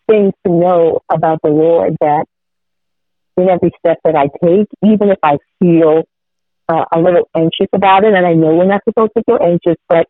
[0.07, 2.25] things to know about the Lord that
[3.37, 6.03] in every step that I take, even if I feel
[6.67, 9.77] uh, a little anxious about it, and I know we're not supposed to feel anxious,
[9.87, 10.07] but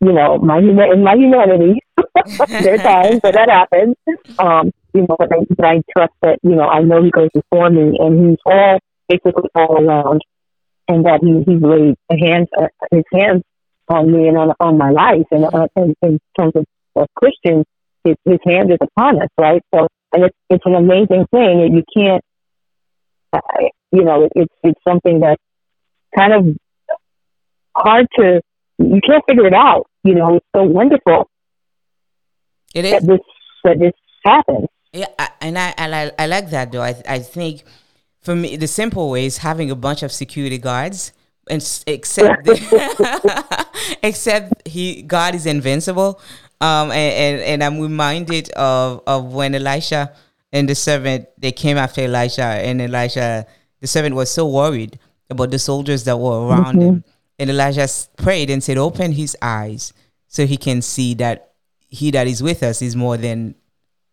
[0.00, 1.80] you know, my in my humanity,
[2.48, 3.96] there are times that that happens.
[4.38, 7.30] Um, you know, but I, but I trust that you know I know He goes
[7.32, 10.22] before me, and He's all basically all around,
[10.88, 13.42] and that He He's laid a hands uh, His hands
[13.88, 16.66] on me and on on my life, and uh, in, in terms of,
[16.96, 17.64] of Christians,
[18.04, 19.62] His His hand is upon us, right?
[19.74, 22.22] So, and it's it's an amazing thing, and you can't,
[23.32, 23.40] uh,
[23.92, 25.42] you know, it's it's something that's
[26.14, 26.56] kind of
[27.76, 28.40] hard to
[28.78, 29.86] you can't figure it out.
[30.02, 31.30] You know, it's so wonderful.
[32.74, 33.20] It is that this
[33.64, 33.92] that this
[34.24, 34.68] happens.
[34.92, 35.06] Yeah,
[35.40, 36.82] and I, I I like that though.
[36.82, 37.64] I I think
[38.20, 41.12] for me the simple way is having a bunch of security guards
[41.48, 42.48] and except
[44.02, 46.20] except he God is invincible.
[46.60, 50.14] Um, and, and, and I'm reminded of of when Elisha
[50.52, 53.46] and the servant they came after Elisha and Elisha
[53.80, 56.80] the servant was so worried about the soldiers that were around mm-hmm.
[56.80, 57.04] him
[57.38, 59.92] and Elijah prayed and said, Open his eyes
[60.28, 61.52] so he can see that
[61.88, 63.54] he that is with us is more than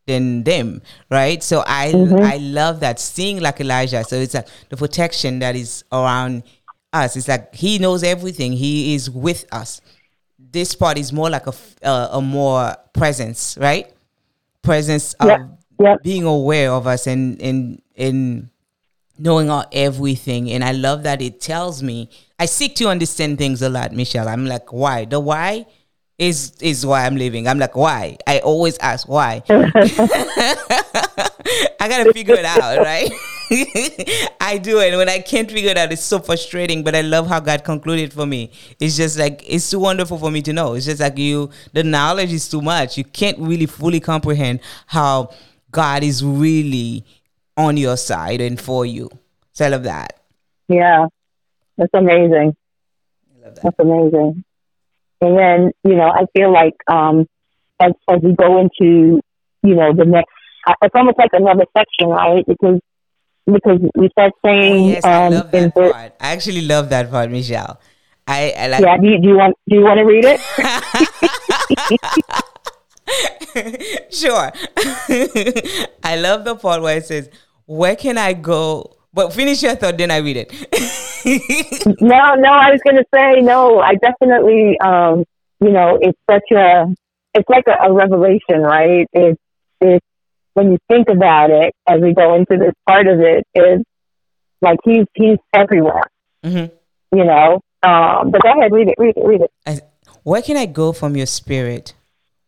[0.08, 0.82] than them.
[1.10, 1.42] Right?
[1.44, 2.24] So I mm-hmm.
[2.24, 3.00] I love that.
[3.00, 4.04] Seeing like Elijah.
[4.04, 6.44] So it's like the protection that is around
[6.94, 7.16] us.
[7.16, 8.54] It's like he knows everything.
[8.54, 9.82] He is with us.
[10.52, 13.92] This part is more like a, uh, a more presence, right?
[14.62, 15.42] Presence of yep.
[15.80, 16.04] Yep.
[16.04, 18.50] being aware of us and and and
[19.18, 20.52] knowing our everything.
[20.52, 22.10] And I love that it tells me
[22.40, 24.28] I seek to understand things a lot, Michelle.
[24.28, 25.06] I'm like, why?
[25.06, 25.66] The why
[26.18, 27.48] is is why I'm living.
[27.48, 28.18] I'm like, why?
[28.28, 29.44] I always ask why.
[29.50, 30.68] I
[31.88, 33.12] gotta figure it out, right?
[34.40, 34.96] I do it.
[34.96, 36.84] When I can't figure it out, it's so frustrating.
[36.84, 38.52] But I love how God concluded for me.
[38.80, 40.74] It's just like it's too wonderful for me to know.
[40.74, 42.98] It's just like you, the knowledge is too much.
[42.98, 45.32] You can't really fully comprehend how
[45.70, 47.06] God is really
[47.58, 49.10] on your side and for you.
[49.52, 50.22] So I love that.
[50.70, 51.08] Yeah.
[51.78, 52.56] That's amazing.
[53.44, 53.62] That.
[53.62, 54.46] That's amazing.
[55.20, 57.28] And then, you know, I feel like um,
[57.82, 59.22] as as we go into,
[59.64, 60.32] you know, the next,
[60.82, 62.46] it's almost like another section, right?
[62.48, 62.80] Because
[63.46, 66.16] because we start saying, oh, yes, um, I love that part.
[66.20, 67.80] I actually love that part, Michelle.
[68.28, 68.82] I, I like.
[68.82, 68.98] Yeah.
[68.98, 70.40] Do you, do you want Do you want to read it?
[74.14, 74.52] sure.
[76.04, 77.30] I love the part where it says,
[77.66, 80.52] "Where can I go?" But finish your thought, then I read it.
[82.02, 83.80] no, no, I was going to say no.
[83.80, 85.26] I definitely, um,
[85.60, 86.86] you know, it's such a,
[87.34, 89.06] it's like a, a revelation, right?
[89.12, 89.42] It's,
[89.82, 90.06] it's
[90.54, 93.84] when you think about it as we go into this part of it, is
[94.62, 96.04] like he's he's everywhere.
[96.44, 97.18] Mm-hmm.
[97.18, 99.84] You know, um, but go ahead, read it, read it, read it.
[100.24, 101.94] Where can I go from your spirit?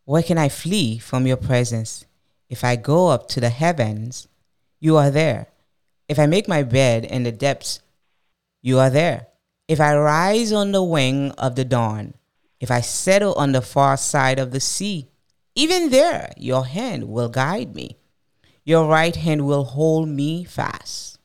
[0.06, 2.06] Where can I flee from your presence?
[2.50, 4.28] If I go up to the heavens,
[4.80, 5.48] you are there.
[6.08, 7.80] If I make my bed in the depths,
[8.62, 9.28] you are there.
[9.68, 12.14] If I rise on the wing of the dawn,
[12.60, 15.10] if I settle on the far side of the sea,
[15.56, 17.98] even there your hand will guide me.
[18.66, 21.20] Your right hand will hold me fast.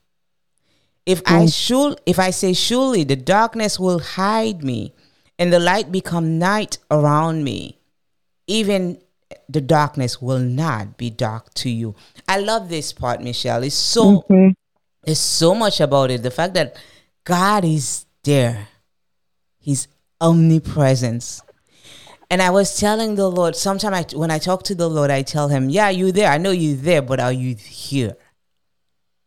[1.05, 4.93] If I should if I say surely the darkness will hide me
[5.39, 7.79] and the light become night around me,
[8.45, 9.01] even
[9.47, 11.95] the darkness will not be dark to you.
[12.27, 13.63] I love this part, Michelle.
[13.63, 14.49] It's so mm-hmm.
[15.03, 16.23] There's so much about it.
[16.23, 16.75] The fact that
[17.23, 18.67] God is there,
[19.59, 19.87] His
[20.21, 21.41] omnipresence.
[22.29, 25.23] And I was telling the Lord, sometimes I, when I talk to the Lord, I
[25.23, 26.29] tell him, Yeah, you're there.
[26.29, 28.15] I know you're there, but are you here?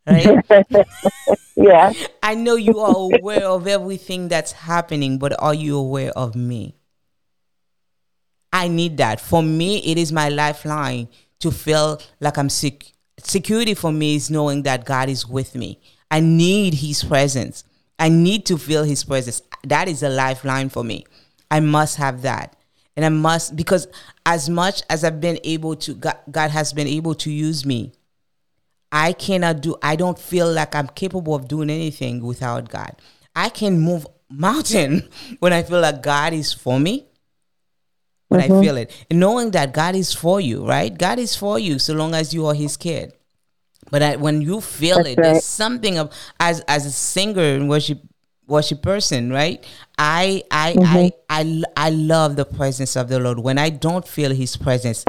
[0.07, 0.45] Right?
[1.55, 1.91] yeah.
[2.23, 6.75] I know you are aware of everything that's happening, but are you aware of me?
[8.53, 9.19] I need that.
[9.19, 12.93] For me, it is my lifeline to feel like I'm sick.
[13.17, 15.81] Security for me is knowing that God is with me.
[16.09, 17.63] I need His presence.
[17.99, 19.41] I need to feel His presence.
[19.63, 21.05] That is a lifeline for me.
[21.49, 22.55] I must have that.
[22.95, 23.87] And I must, because
[24.25, 27.91] as much as I've been able to, God, God has been able to use me,
[28.91, 32.95] I cannot do, I don't feel like I'm capable of doing anything without God.
[33.35, 37.07] I can move mountain when I feel like God is for me
[38.33, 38.53] when mm-hmm.
[38.53, 39.05] I feel it.
[39.09, 40.95] And knowing that God is for you, right?
[40.95, 43.13] God is for you so long as you are his kid.
[43.91, 45.23] But I, when you feel That's it, right.
[45.23, 47.99] there's something of as as a singer and worship
[48.47, 49.63] worship person, right?
[49.97, 50.85] I I, mm-hmm.
[50.85, 53.39] I I I love the presence of the Lord.
[53.39, 55.05] When I don't feel his presence,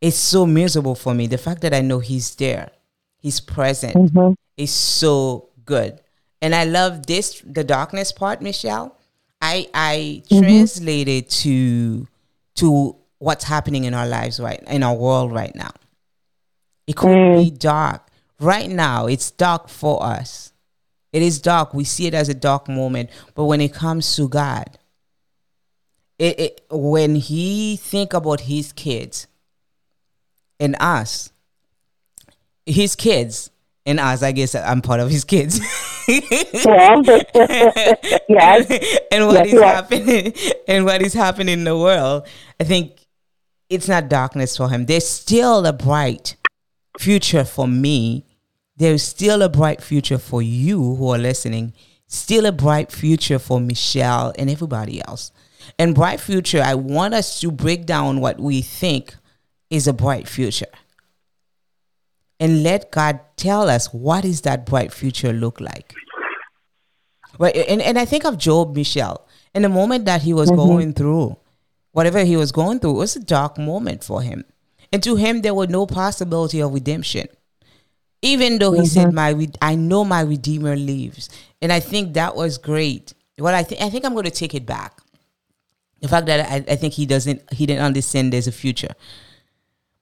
[0.00, 1.26] it's so miserable for me.
[1.26, 2.70] The fact that I know he's there,
[3.18, 4.32] he's present mm-hmm.
[4.56, 6.00] is so good.
[6.40, 8.98] And I love this the darkness part, Michelle.
[9.40, 10.42] I I mm-hmm.
[10.42, 12.08] translated to
[12.56, 15.70] to what's happening in our lives right in our world right now.
[16.86, 17.44] It could mm.
[17.44, 18.08] be dark.
[18.40, 20.51] Right now, it's dark for us.
[21.12, 21.74] It is dark.
[21.74, 23.10] We see it as a dark moment.
[23.34, 24.78] But when it comes to God,
[26.18, 29.26] it, it when he think about his kids
[30.58, 31.32] and us,
[32.64, 33.50] his kids
[33.84, 35.60] and us, I guess I'm part of his kids.
[36.08, 36.66] yes.
[39.10, 39.62] and what yes, is yes.
[39.62, 40.32] happening
[40.68, 42.26] and what is happening in the world,
[42.58, 43.04] I think
[43.68, 44.86] it's not darkness for him.
[44.86, 46.36] There's still a bright
[46.98, 48.24] future for me.
[48.82, 51.72] There's still a bright future for you who are listening.
[52.08, 55.30] Still a bright future for Michelle and everybody else.
[55.78, 59.14] And bright future, I want us to break down what we think
[59.70, 60.66] is a bright future
[62.40, 65.94] and let God tell us what is that bright future look like.
[67.38, 70.56] Right, and, and I think of Job, Michelle, in the moment that he was mm-hmm.
[70.56, 71.36] going through,
[71.92, 74.44] whatever he was going through, it was a dark moment for him.
[74.92, 77.28] And to him, there was no possibility of redemption.
[78.22, 78.86] Even though he mm-hmm.
[78.86, 81.28] said, "My, I know my Redeemer lives,"
[81.60, 83.14] and I think that was great.
[83.38, 85.00] Well, I think I think I'm going to take it back.
[86.00, 88.94] The fact that I, I think he doesn't, he didn't understand there's a future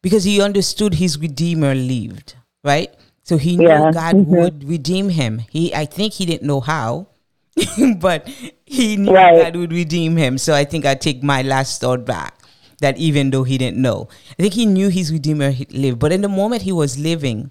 [0.02, 2.94] because he understood his redeemer lived, right?
[3.22, 3.92] So he knew yeah.
[3.92, 4.34] God mm-hmm.
[4.36, 5.42] would redeem him.
[5.50, 7.08] He I think he didn't know how,
[7.98, 8.28] but
[8.66, 9.42] he knew right.
[9.42, 10.38] God would redeem him.
[10.38, 12.36] So I think I take my last thought back.
[12.80, 15.98] That even though he didn't know, I think he knew his redeemer lived.
[15.98, 17.50] But in the moment he was living,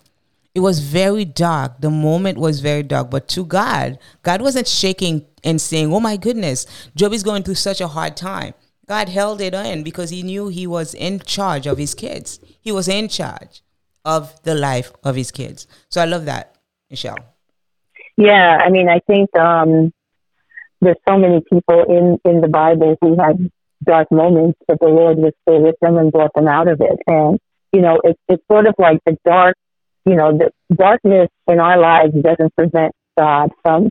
[0.55, 1.81] it was very dark.
[1.81, 3.11] The moment was very dark.
[3.11, 7.55] But to God, God wasn't shaking and saying, "Oh my goodness, Job is going through
[7.55, 8.53] such a hard time."
[8.87, 12.39] God held it in because he knew he was in charge of his kids.
[12.59, 13.61] He was in charge
[14.03, 15.67] of the life of his kids.
[15.89, 16.55] So I love that,
[16.89, 17.19] Michelle.
[18.17, 19.93] Yeah, I mean, I think um,
[20.81, 23.51] there's so many people in, in the Bible who had
[23.83, 26.99] dark moments, but the Lord was still with them and brought them out of it.
[27.07, 27.39] And,
[27.71, 29.55] you know, it, it's sort of like the dark,
[30.09, 33.89] you know, the darkness in our lives doesn't prevent God from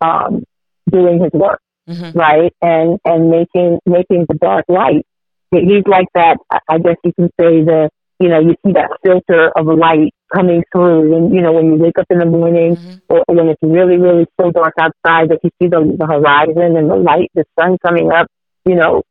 [0.00, 0.44] um,
[0.90, 2.18] doing his work mm-hmm.
[2.18, 2.52] right?
[2.62, 5.06] And and making making the dark light.
[5.50, 6.38] He's like that.
[6.68, 10.64] I guess you can say the you know you see that filter of light coming
[10.72, 12.94] through, and you know when you wake up in the morning, mm-hmm.
[13.08, 16.90] or when it's really really so dark outside that you see the the horizon and
[16.90, 18.26] the light, the sun coming up,
[18.64, 19.02] you know,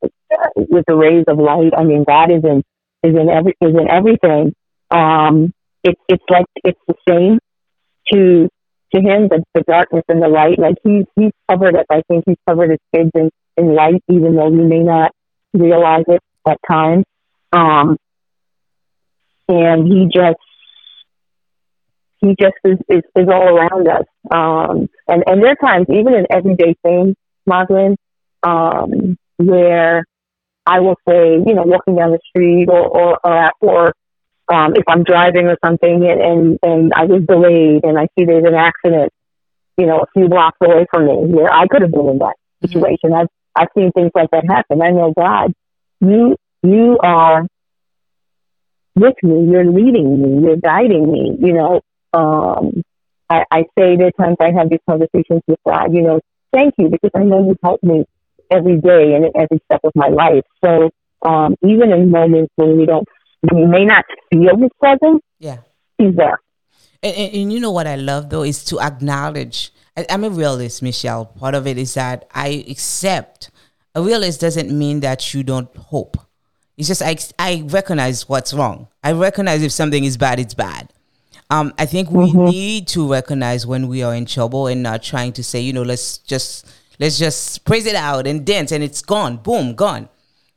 [0.55, 1.71] with the rays of light.
[1.77, 2.63] I mean God is in
[3.03, 4.53] is in every is in everything.
[4.91, 7.39] Um, it's it's like it's the same
[8.11, 8.49] to
[8.93, 10.59] to him the, the darkness and the light.
[10.59, 11.85] Like he's he's covered it.
[11.89, 15.11] I think he's covered his kids in, in light, even though we may not
[15.53, 17.05] realize it at times.
[17.51, 17.97] Um,
[19.47, 20.39] and he just
[22.21, 24.05] he just is, is, is all around us.
[24.31, 27.15] Um, and and there are times, even in everyday things,
[27.45, 27.97] Margaret,
[28.43, 30.05] um, where
[30.65, 33.93] I will say, you know, walking down the street or or or, at, or
[34.51, 38.25] um, if I'm driving or something and, and, and I was delayed and I see
[38.25, 39.11] there's an accident,
[39.77, 42.35] you know, a few blocks away from me where I could have been in that
[42.35, 42.67] mm-hmm.
[42.67, 43.11] situation.
[43.11, 43.15] Mm-hmm.
[43.15, 44.81] I've, I've seen things like that happen.
[44.81, 45.53] I know God,
[46.01, 47.45] you, you are
[48.95, 49.51] with me.
[49.51, 50.47] You're leading me.
[50.47, 51.37] You're guiding me.
[51.39, 51.81] You know,
[52.13, 52.83] um,
[53.29, 56.19] I, I say there times I have these conversations with God, you know,
[56.51, 58.05] thank you because I know you help me
[58.51, 60.43] every day and in every step of my life.
[60.63, 60.91] So,
[61.23, 63.07] um, even in moments when we don't
[63.51, 65.21] we may not feel his presence.
[65.39, 65.57] Yeah.
[65.97, 66.39] He's there.
[67.01, 69.73] And, and, and, you know what I love though is to acknowledge.
[69.97, 71.25] I, I'm a realist, Michelle.
[71.25, 73.51] Part of it is that I accept
[73.95, 76.17] a realist doesn't mean that you don't hope.
[76.77, 78.87] It's just I, I recognize what's wrong.
[79.03, 80.91] I recognize if something is bad, it's bad.
[81.49, 82.45] Um, I think we mm-hmm.
[82.45, 85.83] need to recognize when we are in trouble and not trying to say, you know,
[85.83, 86.65] let's just
[86.99, 90.09] let's just praise it out and dance and it's gone, boom, gone.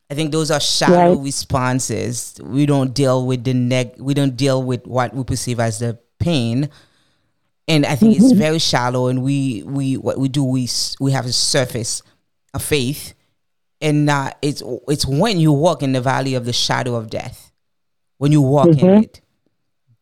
[0.08, 1.24] I think those are shallow right.
[1.24, 2.38] responses.
[2.42, 3.94] We don't deal with the neg.
[3.98, 6.70] We don't deal with what we perceive as the pain,
[7.66, 8.24] and I think mm-hmm.
[8.24, 9.08] it's very shallow.
[9.08, 10.68] And we we what we do we
[11.00, 12.02] we have a surface
[12.54, 13.14] a faith,
[13.80, 17.52] and uh, it's it's when you walk in the valley of the shadow of death,
[18.18, 18.86] when you walk mm-hmm.
[18.86, 19.20] in it,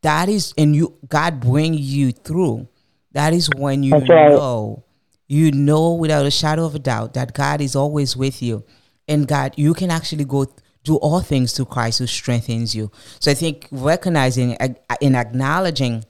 [0.02, 2.68] that is, and you God bring you through.
[3.12, 4.30] That is when you right.
[4.30, 4.84] know,
[5.28, 8.64] you know without a shadow of a doubt that God is always with you
[9.08, 10.46] and God, you can actually go
[10.84, 12.90] do all things through Christ who strengthens you.
[13.18, 14.68] So I think recognizing uh,
[15.00, 16.04] and acknowledging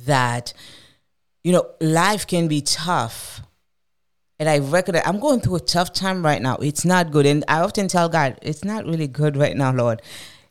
[0.00, 0.52] that,
[1.44, 3.40] you know, life can be tough.
[4.38, 6.56] And I recognize I'm going through a tough time right now.
[6.56, 7.26] It's not good.
[7.26, 10.02] And I often tell God, it's not really good right now, Lord.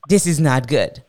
[0.07, 1.03] This is not good.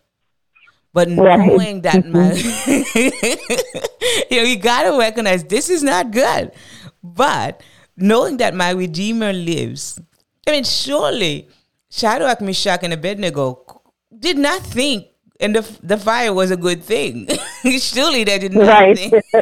[0.92, 1.82] But knowing right.
[1.84, 2.32] that my
[4.30, 6.52] you know, you gotta recognize this is not good.
[7.02, 7.62] But
[7.96, 10.00] knowing that my Redeemer lives
[10.46, 11.48] I mean, surely
[11.90, 13.82] Shadrach, Meshach, and Abednego
[14.18, 15.06] did not think
[15.42, 17.28] and the the fire was a good thing.
[17.78, 18.96] surely they did not right.
[18.96, 19.12] think.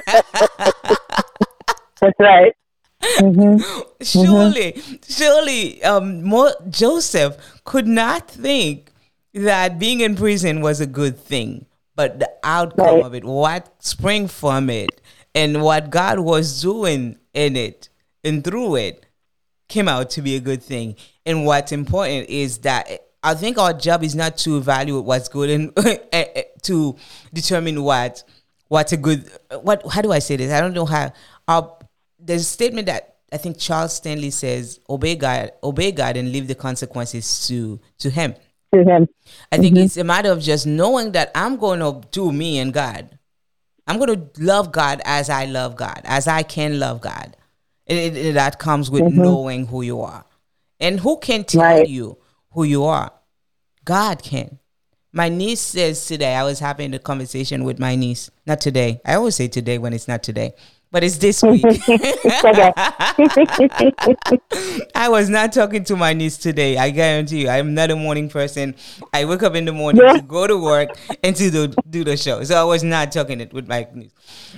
[2.01, 2.57] That's right.
[3.03, 3.61] Mm-hmm.
[4.03, 4.95] Surely, mm-hmm.
[5.09, 8.93] surely, um, Mo- Joseph could not think
[9.33, 11.65] that being in prison was a good thing,
[11.97, 13.05] but the outcome right.
[13.05, 15.01] of it, what sprang from it,
[15.35, 17.89] and what God was doing in it
[18.23, 19.07] and through it,
[19.71, 20.97] came out to be a good thing.
[21.25, 22.91] And what's important is that
[23.23, 26.97] I think our job is not to evaluate what's good and eh, eh, to
[27.33, 28.23] determine what
[28.69, 29.31] what's a good
[29.63, 30.53] what how do I say this?
[30.53, 31.13] I don't know how
[31.49, 31.79] our
[32.19, 36.49] there's a statement that I think Charles Stanley says, obey God, obey God and leave
[36.49, 38.35] the consequences to to him.
[38.73, 39.09] To him.
[39.51, 39.85] I think mm-hmm.
[39.85, 43.19] it's a matter of just knowing that I'm going to do me and God.
[43.87, 47.37] I'm going to love God as I love God, as I can love God.
[47.91, 49.21] It, it, that comes with mm-hmm.
[49.21, 50.25] knowing who you are.
[50.79, 51.89] And who can tell right.
[51.89, 52.19] you
[52.53, 53.13] who you are?
[53.85, 54.61] God can.
[55.13, 58.31] My niece says today, I was having a conversation with my niece.
[58.47, 59.01] Not today.
[59.05, 60.53] I always say today when it's not today,
[60.93, 61.65] but it's this week.
[64.95, 66.79] I was not talking to my niece today.
[66.79, 68.77] I guarantee you, I'm not a morning person.
[69.13, 70.13] I wake up in the morning yeah.
[70.13, 70.91] to go to work
[71.25, 72.45] and to do, do the show.
[72.45, 74.13] So I was not talking it with my niece.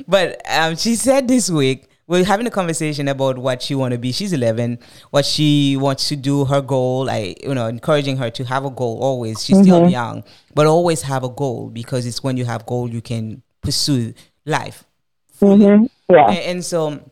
[0.07, 3.99] But um, she said this week, we're having a conversation about what she want to
[3.99, 4.13] be.
[4.13, 4.79] She's 11,
[5.11, 7.09] what she wants to do, her goal.
[7.09, 9.45] I, you know, encouraging her to have a goal always.
[9.45, 9.65] She's mm-hmm.
[9.65, 10.25] still young,
[10.55, 14.85] but always have a goal because it's when you have goal you can pursue life.
[15.41, 15.87] Mm-hmm.
[16.13, 16.29] Yeah.
[16.29, 17.11] And, and, so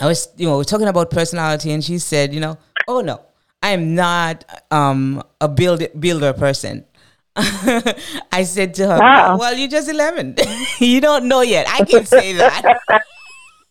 [0.00, 2.58] I was, you know, we're talking about personality, and she said, you know,
[2.88, 3.20] oh no,
[3.62, 6.84] I am not um, a build builder person.
[7.36, 9.38] I said to her, wow.
[9.38, 10.36] well, you're just 11.
[10.80, 11.66] you don't know yet.
[11.68, 12.78] I can say that.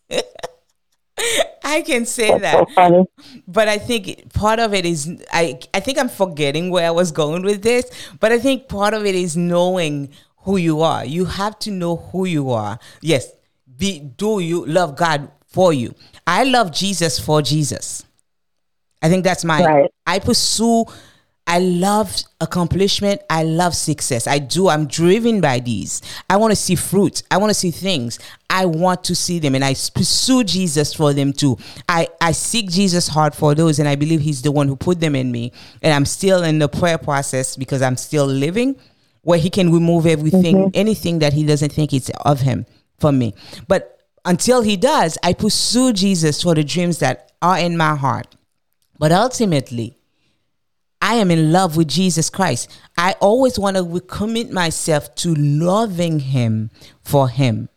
[1.63, 2.41] I can say That's
[2.75, 2.91] that.
[2.91, 3.09] So
[3.47, 7.11] but I think part of it is I I think I'm forgetting where I was
[7.11, 11.05] going with this, but I think part of it is knowing who you are.
[11.05, 12.79] You have to know who you are.
[13.01, 13.31] Yes,
[13.77, 15.93] be do you love God for you.
[16.25, 18.05] I love Jesus for Jesus.
[19.01, 19.91] I think that's my right.
[20.05, 20.85] I pursue
[21.51, 23.23] I love accomplishment.
[23.29, 24.25] I love success.
[24.25, 24.69] I do.
[24.69, 26.01] I'm driven by these.
[26.29, 27.23] I want to see fruit.
[27.29, 28.19] I want to see things.
[28.49, 31.57] I want to see them and I pursue Jesus for them too.
[31.89, 35.01] I, I seek Jesus hard for those and I believe He's the one who put
[35.01, 35.51] them in me.
[35.81, 38.77] And I'm still in the prayer process because I'm still living
[39.23, 40.69] where He can remove everything, mm-hmm.
[40.73, 42.65] anything that He doesn't think it's of Him
[42.97, 43.33] for me.
[43.67, 48.37] But until He does, I pursue Jesus for the dreams that are in my heart.
[48.97, 49.97] But ultimately,
[51.01, 52.69] I am in love with Jesus Christ.
[52.97, 56.69] I always want to commit myself to loving Him
[57.01, 57.69] for Him,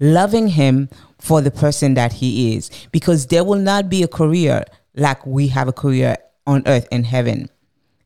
[0.00, 0.88] loving Him
[1.18, 5.48] for the person that He is, because there will not be a career like we
[5.48, 7.50] have a career on earth in heaven.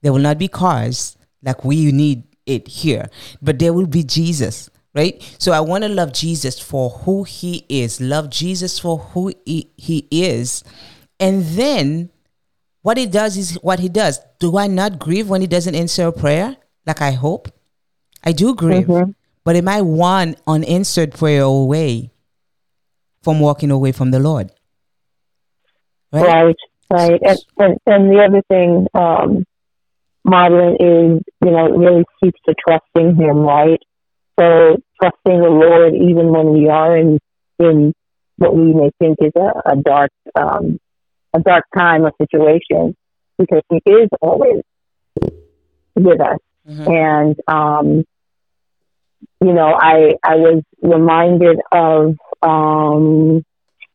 [0.03, 3.09] There will not be cars like we need it here,
[3.40, 5.22] but there will be Jesus, right?
[5.38, 9.70] So I want to love Jesus for who He is, love Jesus for who He,
[9.76, 10.64] he is,
[11.20, 12.11] and then
[12.83, 14.20] what he does is what he does.
[14.39, 16.57] Do I not grieve when he doesn't answer a prayer
[16.87, 17.49] like I hope?
[18.24, 18.87] I do grieve.
[18.87, 19.12] Mm-hmm.
[19.45, 22.11] But am I one unanswered prayer away
[23.22, 24.53] from walking away from the Lord?
[26.12, 26.57] Right, right.
[26.91, 27.20] right.
[27.22, 29.45] And, and, and, the other thing, um,
[30.24, 33.81] modeling is, you know, it really keeps to trusting Him, right?
[34.39, 37.18] So trusting the Lord even when we are in,
[37.59, 37.95] in
[38.37, 40.78] what we may think is a, a dark um,
[41.35, 42.97] a dark time or situation
[43.39, 44.62] because He is always
[45.95, 46.39] with us.
[46.68, 46.91] Mm-hmm.
[46.91, 48.05] And um,
[49.41, 53.45] you know, I I was reminded of um,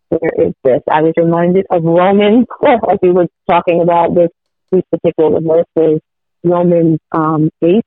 [0.09, 0.81] where is this?
[0.89, 4.29] I was reminded of Romans as we were talking about this
[4.71, 6.01] these particular verses,
[6.43, 7.86] Romans um, 8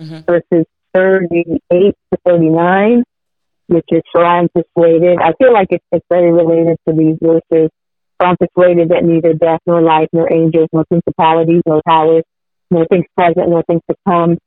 [0.00, 0.18] mm-hmm.
[0.20, 3.04] verses thirty eight to thirty nine,
[3.66, 5.18] which is for I'm persuaded.
[5.18, 7.70] I feel like it's, it's very related to these verses.
[8.24, 12.24] I'm persuaded that neither death nor life nor angels nor principalities nor powers
[12.70, 14.38] nor things present nor things to come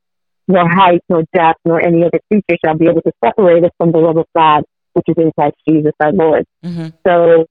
[0.47, 3.91] nor height, nor depth, nor any other creature shall be able to separate us from
[3.91, 4.63] the love of God,
[4.93, 6.45] which is in Christ Jesus our Lord.
[6.63, 6.89] Mm-hmm.
[7.05, 7.45] So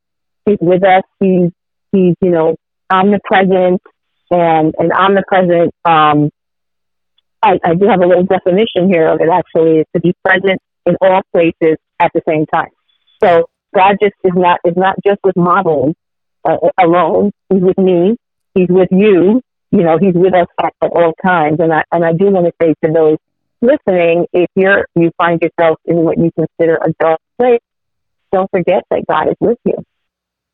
[0.47, 1.03] he's with us.
[1.21, 1.51] He's,
[1.93, 2.57] he's, you know,
[2.93, 3.83] omnipresent
[4.31, 6.31] and, and omnipresent, um,
[7.43, 10.61] I, I do have a little definition here of it actually, is to be present
[10.87, 12.71] in all places at the same time.
[13.23, 15.95] So God just is not, is not just with modeling
[16.45, 17.33] uh, alone.
[17.51, 18.17] He's with me.
[18.55, 19.41] He's with you
[19.75, 21.59] you know, he's with us at, at all times.
[21.59, 23.19] And I, and I do want to say to those
[23.61, 27.61] listening, if you're, you find yourself in what you consider a dark place,
[28.31, 29.75] don't forget that God is with you.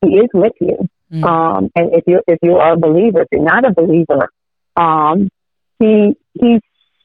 [0.01, 0.89] He is with you.
[1.13, 1.25] Mm.
[1.25, 4.31] Um, and if you if you are a believer, if you're not a believer,
[4.77, 5.29] um,
[5.79, 6.61] he he's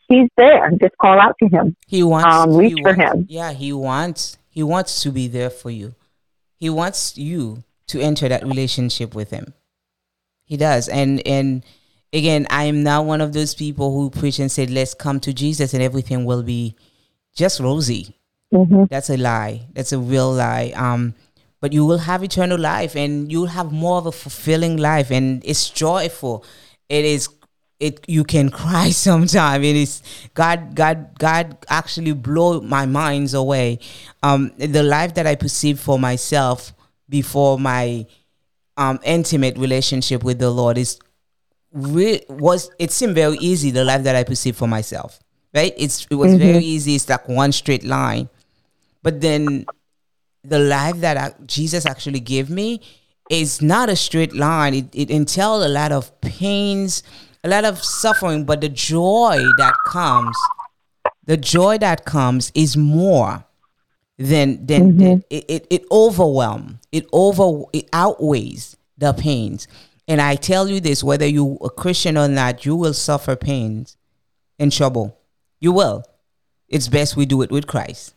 [0.07, 0.69] he's there.
[0.79, 1.75] Just call out to him.
[1.88, 3.25] He wants um, reach he for wants, him.
[3.27, 5.95] Yeah, he wants he wants to be there for you.
[6.55, 9.53] He wants you to enter that relationship with him.
[10.43, 11.63] He does, and and
[12.15, 15.33] again, I am not one of those people who preach and say, let's come to
[15.33, 16.75] Jesus and everything will be
[17.36, 18.15] just rosy.
[18.53, 18.86] Mm-hmm.
[18.89, 19.67] That's a lie.
[19.73, 20.71] That's a real lie.
[20.75, 21.13] Um,
[21.59, 25.43] but you will have eternal life and you'll have more of a fulfilling life and
[25.45, 26.45] it's joyful.
[26.89, 27.29] It is
[27.79, 29.63] it you can cry sometime.
[29.63, 30.01] It is
[30.33, 33.79] God God God actually blow my minds away.
[34.21, 36.71] Um the life that I perceive for myself
[37.09, 38.05] before my
[38.77, 40.99] um intimate relationship with the Lord is
[41.71, 45.19] re- was it seemed very easy the life that I perceived for myself.
[45.53, 45.73] Right?
[45.77, 46.39] It's it was mm-hmm.
[46.39, 46.95] very easy.
[46.95, 48.29] It's like one straight line.
[49.01, 49.65] But then
[50.43, 52.81] the life that I, Jesus actually gave me
[53.29, 54.73] is not a straight line.
[54.73, 57.03] It, it entails a lot of pains,
[57.43, 60.35] a lot of suffering, but the joy that comes,
[61.25, 63.45] the joy that comes is more
[64.18, 64.97] than than, mm-hmm.
[64.99, 66.78] than it, it, it overwhelms.
[66.91, 69.68] It over it outweighs the pains.
[70.07, 73.97] And I tell you this whether you a Christian or not, you will suffer pains
[74.59, 75.18] and trouble.
[75.59, 76.03] You will.
[76.68, 78.16] It's best we do it with Christ.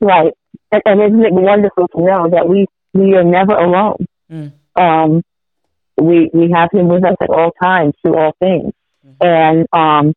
[0.00, 0.32] Right.
[0.70, 4.06] And, and isn't it wonderful to know that we, we are never alone?
[4.30, 4.52] Mm.
[4.76, 5.22] Um,
[6.00, 8.72] we, we have him with us at all times through all things.
[9.04, 9.26] Mm-hmm.
[9.26, 10.14] And, um,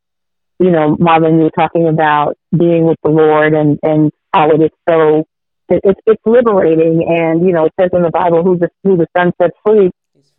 [0.60, 4.62] you know, Marvin, you were talking about being with the Lord and, and how it
[4.62, 5.26] is so,
[5.70, 7.06] it, it's, it's liberating.
[7.08, 9.92] And, you know, it says in the Bible, who the, who the Son sets free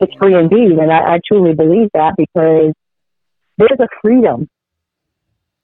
[0.02, 0.72] it's free indeed.
[0.78, 2.72] And I, I truly believe that because
[3.56, 4.48] there's a freedom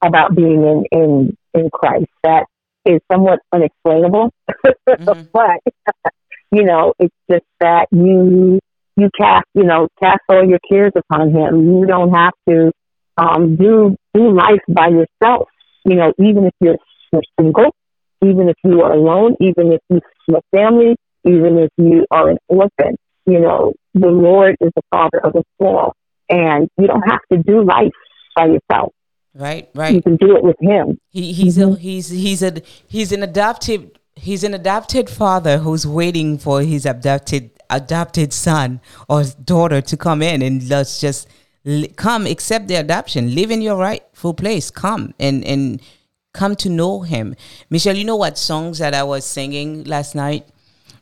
[0.03, 2.47] about being in, in, in Christ that
[2.85, 4.33] is somewhat unexplainable.
[4.89, 5.23] Mm-hmm.
[5.33, 5.61] but,
[6.53, 8.61] you know, it's just that you,
[8.97, 11.81] you cast, you know, cast all your cares upon him.
[11.81, 12.73] You don't have to,
[13.17, 15.49] um, do, do life by yourself.
[15.85, 16.79] You know, even if you're,
[17.13, 17.75] you're single,
[18.23, 22.31] even if you are alone, even if you have a family, even if you are
[22.31, 22.97] an orphan,
[23.27, 25.95] you know, the Lord is the father of us all.
[26.29, 27.93] And you don't have to do life
[28.37, 28.93] by yourself.
[29.35, 29.95] Right, right.
[29.95, 30.99] You can do it with him.
[31.11, 31.75] He, he's mm-hmm.
[31.75, 36.85] a, he's he's a he's an adoptive he's an adopted father who's waiting for his
[36.85, 41.29] adopted adopted son or daughter to come in and let's just
[41.97, 45.81] come accept the adoption live in your rightful place come and and
[46.39, 47.35] come to know him
[47.71, 50.49] michelle you know what songs that i was singing last night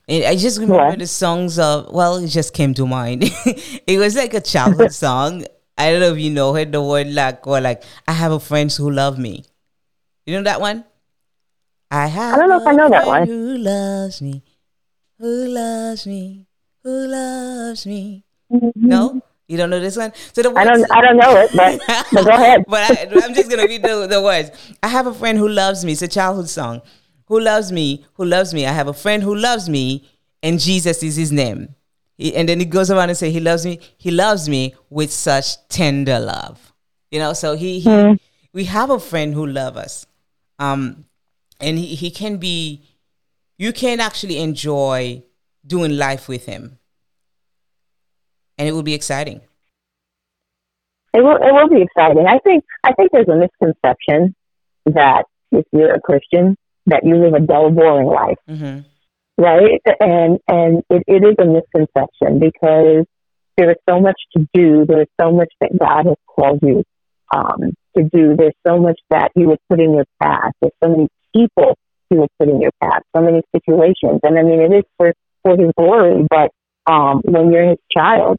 [0.08, 0.96] I just remember yeah.
[0.96, 3.24] the songs of well, it just came to mind.
[3.90, 5.44] it was like a childhood song.
[5.76, 6.70] I don't know if you know it.
[6.70, 9.44] The word like or like I have a friend who love me.
[10.24, 10.84] You know that one?
[11.90, 12.34] I have.
[12.34, 13.26] I don't know if I know that one.
[13.26, 14.44] Who loves me?
[15.18, 16.46] Who loves me?
[16.84, 18.24] Who loves me?
[18.52, 18.86] Mm-hmm.
[18.86, 20.12] No, you don't know this one.
[20.32, 20.92] So the words, I don't.
[20.92, 21.80] I don't know it, but,
[22.12, 22.64] but go ahead.
[22.66, 24.50] but I, am just gonna read the, the words.
[24.82, 25.92] I have a friend who loves me.
[25.92, 26.82] It's a childhood song
[27.26, 28.66] who loves me, who loves me.
[28.66, 30.08] I have a friend who loves me,
[30.42, 31.74] and Jesus is his name.
[32.16, 33.80] He, and then he goes around and say, He loves me.
[33.98, 36.72] He loves me with such tender love.
[37.10, 38.18] You know, so he, he mm.
[38.52, 40.06] we have a friend who loves us.
[40.58, 41.04] Um,
[41.60, 42.82] and he, he can be
[43.58, 45.22] you can actually enjoy
[45.66, 46.78] doing life with him.
[48.58, 49.40] And it will be exciting.
[51.12, 52.26] It will it will be exciting.
[52.26, 54.34] I think I think there's a misconception
[54.86, 58.38] that if you're a Christian that you live a dull, boring life.
[58.48, 59.42] Mm-hmm.
[59.42, 59.80] right?
[60.00, 63.06] And and it, it is a misconception because
[63.56, 64.84] there is so much to do.
[64.86, 66.84] There is so much that God has called you
[67.34, 68.36] um, to do.
[68.36, 70.52] There's so much that He would put in your path.
[70.60, 71.78] There's so many people
[72.10, 73.02] He would put in your path.
[73.14, 74.20] So many situations.
[74.22, 76.26] And I mean, it is for for His glory.
[76.28, 76.50] But
[76.90, 78.38] um, when you're His child,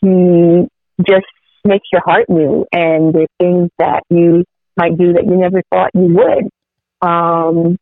[0.00, 0.66] He
[1.06, 1.26] just
[1.64, 4.44] makes your heart new, and there's things that you
[4.76, 7.08] might do that you never thought you would.
[7.08, 7.76] Um,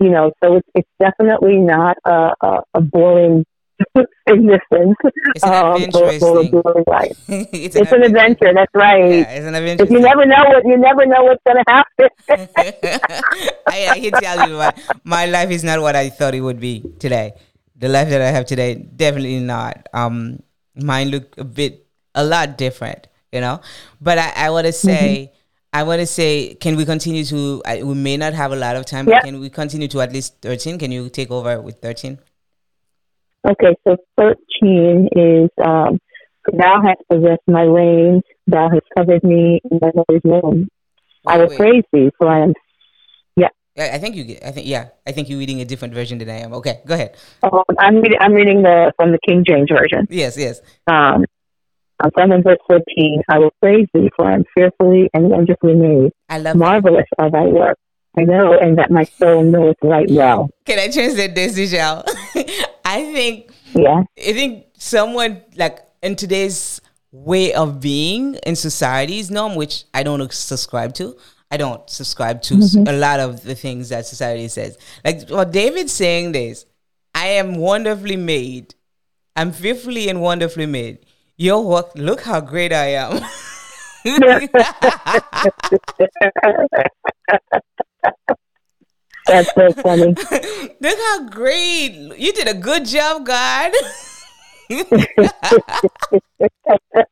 [0.00, 3.44] you know, so it's, it's definitely not a, a, a boring
[4.26, 4.96] existence.
[5.34, 7.18] It's an um, or, or boring life.
[7.28, 8.52] it's, an, it's an adventure.
[8.54, 9.10] That's right.
[9.10, 9.86] Yeah, it's an adventure.
[9.90, 12.08] You never know what you never know what's going to happen.
[13.66, 14.74] I, I can tell you, my,
[15.04, 17.32] my life is not what I thought it would be today.
[17.76, 19.88] The life that I have today, definitely not.
[19.92, 20.42] Um,
[20.78, 23.60] mine look a bit, a lot different, you know.
[24.00, 25.30] But I, I want to say.
[25.30, 25.34] Mm-hmm
[25.70, 27.62] I want to say, can we continue to?
[27.66, 30.12] I, we may not have a lot of time, but can we continue to at
[30.12, 30.78] least thirteen?
[30.78, 32.18] Can you take over with thirteen?
[33.46, 36.00] Okay, so thirteen is um,
[36.50, 40.68] thou hast possessed my reins, thou hast covered me in my mother's womb.
[41.26, 42.54] I will praise thee, for I am.
[43.78, 44.24] I think you.
[44.24, 44.88] Get, I think yeah.
[45.06, 46.52] I think you're reading a different version than I am.
[46.54, 47.16] Okay, go ahead.
[47.42, 48.18] Um, I'm reading.
[48.20, 50.06] I'm reading the from the King James version.
[50.10, 50.60] Yes, yes.
[50.86, 51.24] Um,
[52.00, 53.22] I'm from in verse 14.
[53.28, 56.12] I will praise thee, for I am fearfully and wonderfully made.
[56.28, 57.24] I love Marvelous that.
[57.24, 57.80] are thy works.
[58.16, 60.50] I know, and that my soul knoweth right well.
[60.64, 62.04] Can I translate this, Michelle?
[62.84, 64.02] I think, yeah.
[64.16, 66.80] I think someone like in today's
[67.12, 71.16] way of being in society's norm, which I don't subscribe to.
[71.50, 72.86] I don't subscribe to mm-hmm.
[72.86, 74.76] a lot of the things that society says.
[75.04, 76.66] Like what David's saying this,
[77.14, 78.74] I am wonderfully made.
[79.34, 81.06] I'm fearfully and wonderfully made.
[81.36, 81.96] Yo, what?
[81.96, 83.22] Look how great I am.
[89.26, 90.06] That's so funny.
[90.80, 91.92] Look how great.
[92.18, 93.72] You did a good job, God.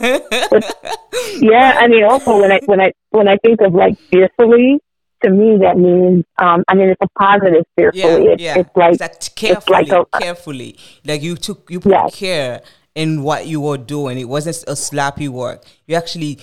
[1.40, 4.80] yeah, I mean also when I when I when I think of like fearfully,
[5.22, 8.00] to me that means um, I mean it's a positive fearfully.
[8.00, 8.58] Yeah, it's, yeah.
[8.58, 10.78] it's like it's carefully, it's like a, carefully.
[11.04, 12.14] Like you took you put yes.
[12.14, 12.62] care
[12.94, 14.18] in what you were doing.
[14.18, 15.64] It wasn't a sloppy work.
[15.86, 16.38] You actually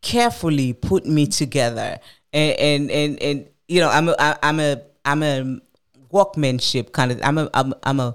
[0.00, 1.98] carefully put me together,
[2.32, 5.60] and and and, and you know I'm a I'm a I'm a
[6.10, 7.20] workmanship kind of.
[7.22, 8.14] I'm a I'm I'm a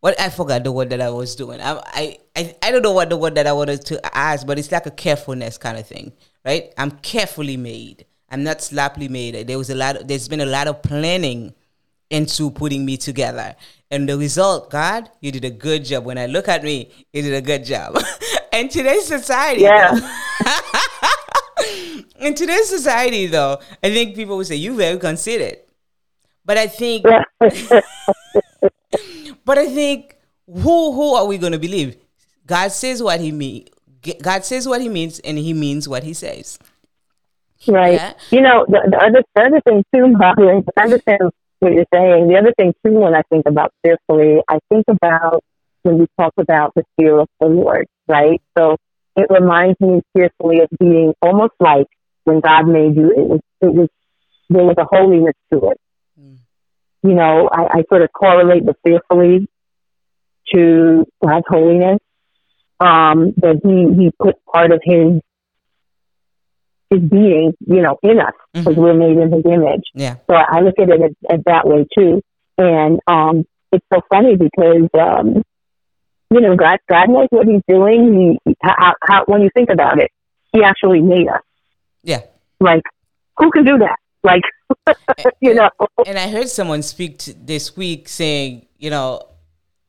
[0.00, 1.60] what I forgot the word that I was doing.
[1.60, 4.58] I, I I I don't know what the word that I wanted to ask, but
[4.58, 6.12] it's like a carefulness kind of thing,
[6.44, 6.72] right?
[6.76, 8.04] I'm carefully made.
[8.30, 9.46] I'm not sloppily made.
[9.46, 9.96] There was a lot.
[9.96, 11.54] Of, there's been a lot of planning
[12.10, 13.56] into putting me together,
[13.90, 16.04] and the result, God, you did a good job.
[16.04, 17.98] When I look at me, you did a good job.
[18.52, 19.94] and today's society, yeah.
[22.20, 25.68] in today's society, though, I think people would say you very considerate.
[26.44, 27.04] But I think,
[29.44, 30.16] but I think,
[30.46, 31.96] who who are we going to believe?
[32.46, 33.68] God says what He means.
[34.22, 36.58] God says what He means, and He means what He says.
[37.66, 37.94] Right.
[37.94, 38.12] Yeah.
[38.30, 40.42] You know, the, the, other the other thing too, Bobby,
[40.76, 42.28] I understand what you're saying.
[42.28, 45.42] The other thing too, when I think about fearfully, I think about
[45.82, 48.40] when we talk about the fear of the Lord, right?
[48.56, 48.76] So
[49.16, 51.86] it reminds me fearfully of being almost like
[52.24, 53.10] when God made you.
[53.10, 53.88] It was it was
[54.50, 55.80] there was a holiness to it.
[56.20, 56.38] Mm.
[57.02, 59.48] You know, I, I sort of correlate the fearfully
[60.54, 61.98] to God's holiness.
[62.78, 65.22] Um, that he he put part of his
[66.90, 68.80] his being, you know, in us because mm-hmm.
[68.80, 69.82] we're made in his image.
[69.94, 70.16] Yeah.
[70.28, 72.22] So I look at it as, as that way too.
[72.58, 75.42] And um, it's so funny because, um,
[76.30, 78.38] you know, God, God knows what he's doing.
[78.44, 80.10] He, how, how, when you think about it,
[80.52, 81.42] he actually made us.
[82.02, 82.22] Yeah.
[82.60, 82.82] Like,
[83.36, 83.96] who can do that?
[84.22, 84.42] Like,
[85.40, 85.70] you know.
[86.06, 89.28] And I heard someone speak this week saying, you know,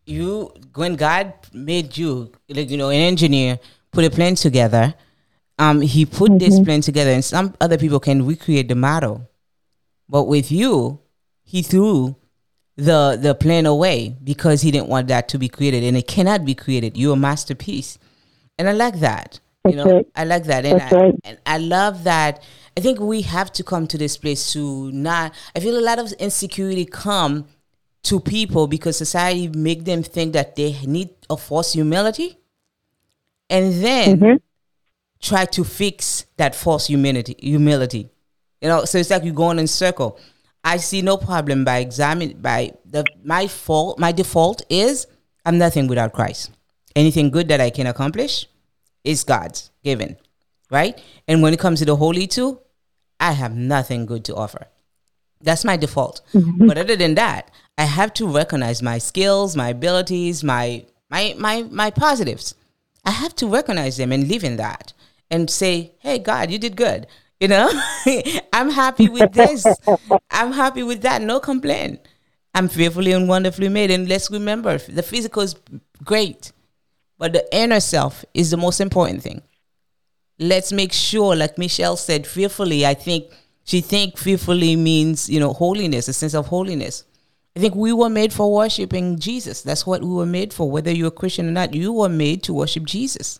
[0.07, 3.59] you, when God made you, like, you know, an engineer,
[3.91, 4.93] put a plan together,
[5.59, 6.37] um, he put mm-hmm.
[6.37, 9.29] this plan together, and some other people can recreate the model,
[10.07, 10.99] but with you,
[11.43, 12.15] he threw
[12.75, 16.45] the the plan away because he didn't want that to be created, and it cannot
[16.45, 16.95] be created.
[16.95, 17.97] You're a masterpiece,
[18.57, 19.39] and I like that.
[19.67, 20.05] You know, right.
[20.15, 21.15] I like that, and I, right.
[21.23, 22.43] and I love that.
[22.77, 25.33] I think we have to come to this place to not.
[25.55, 27.47] I feel a lot of insecurity come
[28.07, 32.37] to people because society make them think that they need a false humility,
[33.49, 34.35] and then mm-hmm.
[35.21, 38.09] try to fix that false humility humility.
[38.61, 40.17] You know so it's like you're going in circle.
[40.63, 45.05] I see no problem by examining by the my fault my default is
[45.45, 46.51] i'm nothing without christ.
[46.95, 48.47] Anything good that i can accomplish
[49.03, 50.17] is god's given
[50.69, 51.01] right?
[51.29, 52.59] And when it comes to the holy two
[53.19, 54.67] i have nothing good to offer.
[55.41, 56.21] That's my default.
[56.33, 56.67] Mm-hmm.
[56.67, 61.63] But other than that, I have to recognize my skills, my abilities, my my my
[61.63, 62.55] my positives.
[63.05, 64.93] I have to recognize them and live in that
[65.29, 67.07] and say, "Hey God, you did good."
[67.39, 67.69] You know?
[68.53, 69.65] I'm happy with this.
[70.31, 71.21] I'm happy with that.
[71.21, 71.99] No complaint.
[72.53, 73.91] I'm fearfully and wonderfully made.
[73.91, 75.55] And let's remember, the physical is
[76.03, 76.51] great,
[77.17, 79.43] but the inner self is the most important thing.
[80.39, 83.31] Let's make sure, like Michelle said, fearfully, I think
[83.63, 87.03] she think fearfully means, you know, holiness, a sense of holiness.
[87.57, 89.63] I think we were made for worshiping Jesus.
[89.63, 90.69] That's what we were made for.
[90.69, 93.39] Whether you're a Christian or not, you were made to worship Jesus.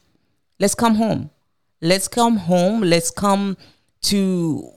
[0.59, 1.30] Let's come home.
[1.82, 2.82] Let's come home.
[2.82, 3.57] Let's come
[4.01, 4.72] to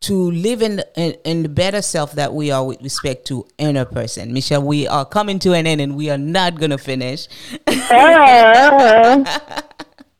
[0.00, 3.86] to live in, in, in the better self that we are with respect to inner
[3.86, 4.34] person.
[4.34, 7.28] Michelle, we are coming to an end and we are not gonna finish.
[7.66, 9.24] Uh-huh.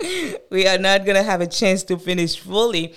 [0.50, 2.94] we are not gonna have a chance to finish fully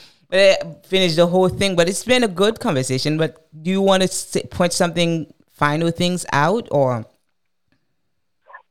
[0.84, 1.76] finish the whole thing.
[1.76, 3.18] But it's been a good conversation.
[3.18, 7.06] But do you want to point something final things out or?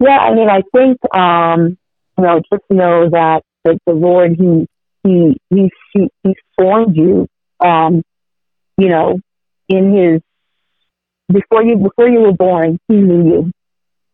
[0.00, 1.78] Yeah, I mean, I think um,
[2.18, 4.66] you know, just know that the, the Lord he
[5.02, 7.28] he he he, he formed you,
[7.60, 8.02] um,
[8.76, 9.18] you know,
[9.68, 10.20] in His
[11.28, 13.52] before you before you were born, He knew you,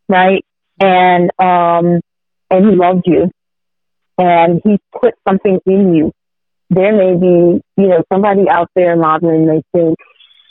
[0.07, 0.45] right?
[0.79, 2.01] And um,
[2.49, 3.31] and He loved you,
[4.17, 6.13] and He put something in you
[6.71, 9.97] there may be, you know, somebody out there modeling, they think,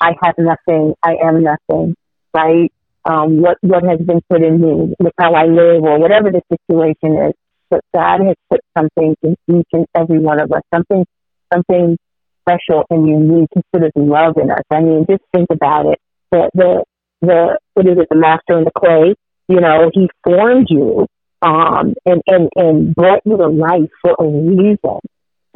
[0.03, 1.95] I have nothing, I am nothing,
[2.35, 2.71] right?
[3.07, 6.43] Um, what, what has been put in me, look how I live, or whatever the
[6.53, 7.33] situation is.
[7.71, 11.07] But God has put something in each and every one of us, something,
[11.53, 11.97] something
[12.43, 13.49] special and unique.
[13.55, 14.64] He put his love in us.
[14.71, 15.99] I mean, just think about it.
[16.31, 16.85] The, the,
[17.23, 19.14] the, what is it, the master in the clay?
[19.49, 21.07] You know, he formed you,
[21.41, 25.01] um, and, and, and brought you to life for a reason.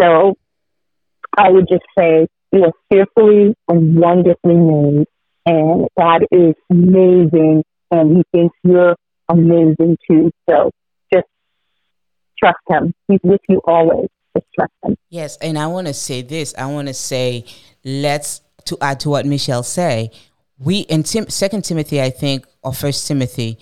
[0.01, 0.37] So
[1.37, 5.07] I would just say you are fearfully and wonderfully made,
[5.47, 8.97] and God is amazing, and He thinks you're
[9.29, 10.31] amazing too.
[10.49, 10.71] So
[11.13, 11.27] just
[12.39, 12.95] trust Him.
[13.09, 14.09] He's with you always.
[14.37, 14.97] Just trust Him.
[15.11, 16.55] Yes, and I want to say this.
[16.57, 17.45] I want to say,
[17.85, 20.11] let's to add to what Michelle say.
[20.59, 23.59] We in Tim, Second Timothy, I think, or First Timothy,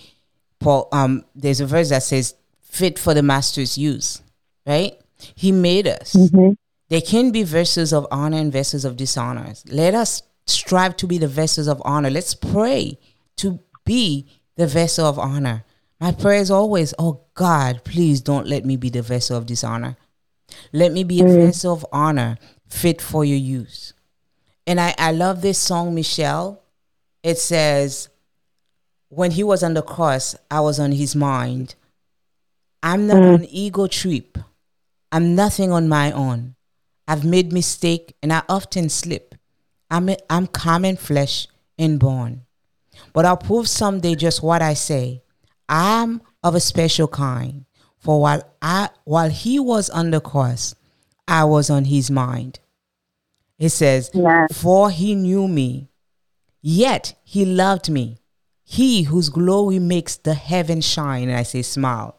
[0.59, 0.87] Paul.
[0.91, 4.21] Um, there's a verse that says, "Fit for the master's use."
[4.65, 4.97] Right?
[5.35, 6.13] He made us.
[6.13, 6.51] Mm-hmm.
[6.93, 9.51] There can be vessels of honor and vessels of dishonor.
[9.67, 12.11] Let us strive to be the vessels of honor.
[12.11, 12.99] Let's pray
[13.37, 14.27] to be
[14.57, 15.63] the vessel of honor.
[15.99, 19.97] My prayer is always, oh God, please don't let me be the vessel of dishonor.
[20.71, 21.45] Let me be a mm.
[21.47, 22.37] vessel of honor
[22.67, 23.93] fit for your use.
[24.67, 26.61] And I, I love this song, Michelle.
[27.23, 28.09] It says,
[29.09, 31.73] when he was on the cross, I was on his mind.
[32.83, 33.33] I'm not mm.
[33.33, 34.37] an ego trip.
[35.11, 36.53] I'm nothing on my own.
[37.07, 39.35] I've made mistake and I often slip.
[39.89, 41.47] I'm, a, I'm common flesh
[41.77, 42.41] and bone.
[43.13, 45.23] But I'll prove someday just what I say.
[45.67, 47.65] I'm of a special kind.
[47.97, 50.75] For while I while he was on the cross,
[51.27, 52.59] I was on his mind.
[53.57, 54.11] It says,
[54.51, 55.87] For he knew me,
[56.61, 58.17] yet he loved me.
[58.65, 62.17] He whose glory makes the heaven shine, and I say, smile.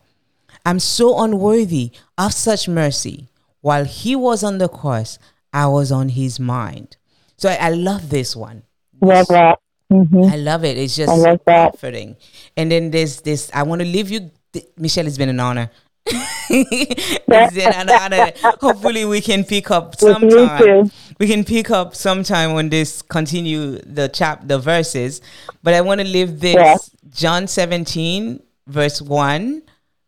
[0.65, 3.29] I'm so unworthy of such mercy.
[3.65, 5.19] While he was on the cross,
[5.51, 6.99] I was on his mind.
[7.39, 8.65] So I, I love this one.
[9.01, 9.59] Love that.
[9.91, 10.25] Mm-hmm.
[10.25, 10.77] I love it.
[10.77, 11.71] It's just I love that.
[11.71, 12.17] comforting.
[12.59, 13.51] And then there's this.
[13.55, 14.31] I want to leave you.
[14.77, 15.71] Michelle, it's been an honor.
[16.07, 18.33] it's been an honor.
[18.61, 20.91] Hopefully, we can pick up sometime.
[21.19, 25.23] We can pick up sometime when this continue the chap the verses.
[25.63, 26.77] But I want to leave this yeah.
[27.09, 29.63] John 17 verse 1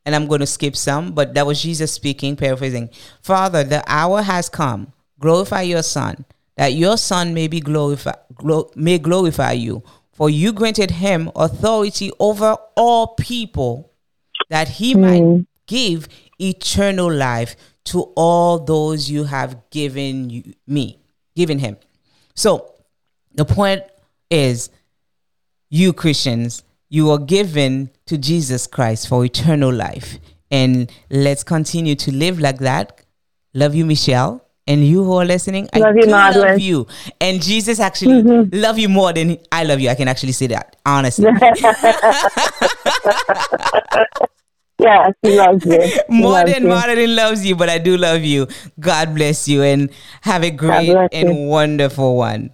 [0.07, 2.91] and I'm going to skip some, but that was Jesus speaking, paraphrasing.
[3.21, 4.93] Father, the hour has come.
[5.19, 6.25] Glorify your Son,
[6.57, 9.83] that your Son may be glorify, glo- may glorify you.
[10.13, 13.93] For you granted him authority over all people,
[14.49, 15.01] that he mm.
[15.01, 21.01] might give eternal life to all those you have given you, me,
[21.35, 21.77] given him.
[22.35, 22.75] So
[23.35, 23.83] the point
[24.31, 24.71] is,
[25.69, 30.19] you Christians, you are given to Jesus Christ for eternal life.
[30.51, 33.03] And let's continue to live like that.
[33.55, 34.43] Love you, Michelle.
[34.69, 36.89] And you who are listening, love I you, love you.
[37.21, 38.53] And Jesus actually mm-hmm.
[38.53, 39.89] love you more than I love you.
[39.89, 41.27] I can actually say that, honestly.
[44.81, 45.81] yes, he loves you.
[45.81, 48.49] He more loves than Martin loves you, but I do love you.
[48.81, 49.89] God bless you and
[50.23, 51.47] have a great and you.
[51.47, 52.53] wonderful one.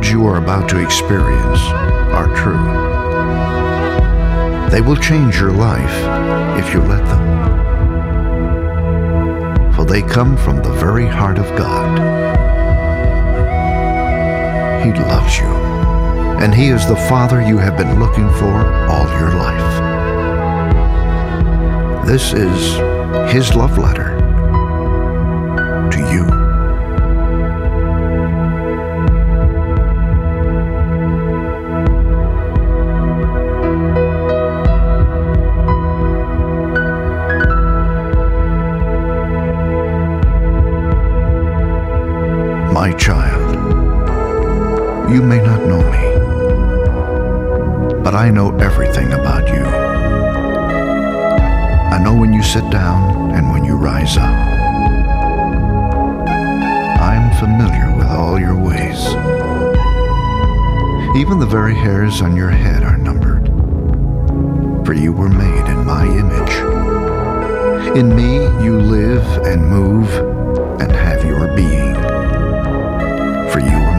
[0.00, 1.60] Words you are about to experience
[2.14, 2.56] are true.
[4.70, 5.94] They will change your life
[6.58, 7.24] if you let them.
[9.74, 11.98] For they come from the very heart of God.
[14.84, 15.52] He loves you,
[16.42, 18.54] and He is the Father you have been looking for
[18.88, 19.70] all your life.
[22.06, 22.78] This is
[23.32, 24.09] His love letter
[45.12, 46.14] you may not know me,
[48.02, 49.64] but I know everything about you.
[51.94, 54.30] I know when you sit down and when you rise up.
[57.00, 59.08] I am familiar with all your ways.
[61.16, 63.46] Even the very hairs on your head are numbered,
[64.86, 66.54] for you were made in my image.
[67.96, 70.08] In me you live and move
[70.80, 71.96] and have your being
[73.50, 73.98] for you are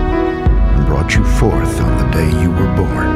[0.85, 3.07] brought you forth on the day you were born.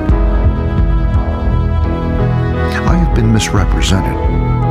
[2.87, 4.15] I have been misrepresented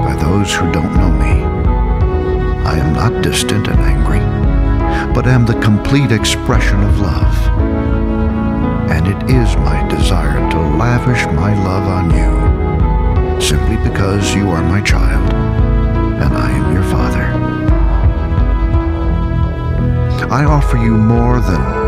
[0.05, 1.45] by those who don't know me.
[2.64, 4.20] I am not distant and angry,
[5.14, 7.36] but am the complete expression of love.
[8.90, 14.62] And it is my desire to lavish my love on you simply because you are
[14.62, 17.24] my child and I am your father.
[20.30, 21.84] I offer you more than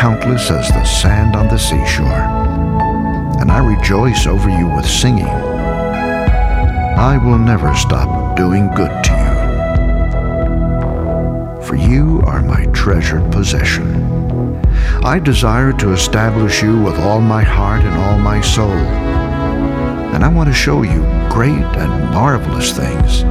[0.00, 2.24] countless as the sand on the seashore,
[3.38, 5.26] and I rejoice over you with singing.
[6.96, 9.34] I will never stop doing good to you,
[11.66, 14.64] for you are my treasured possession.
[15.04, 18.72] I desire to establish you with all my heart and all my soul,
[20.14, 23.22] and I want to show you great and marvelous things.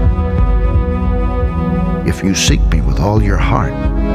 [2.08, 3.74] If you seek me with all your heart,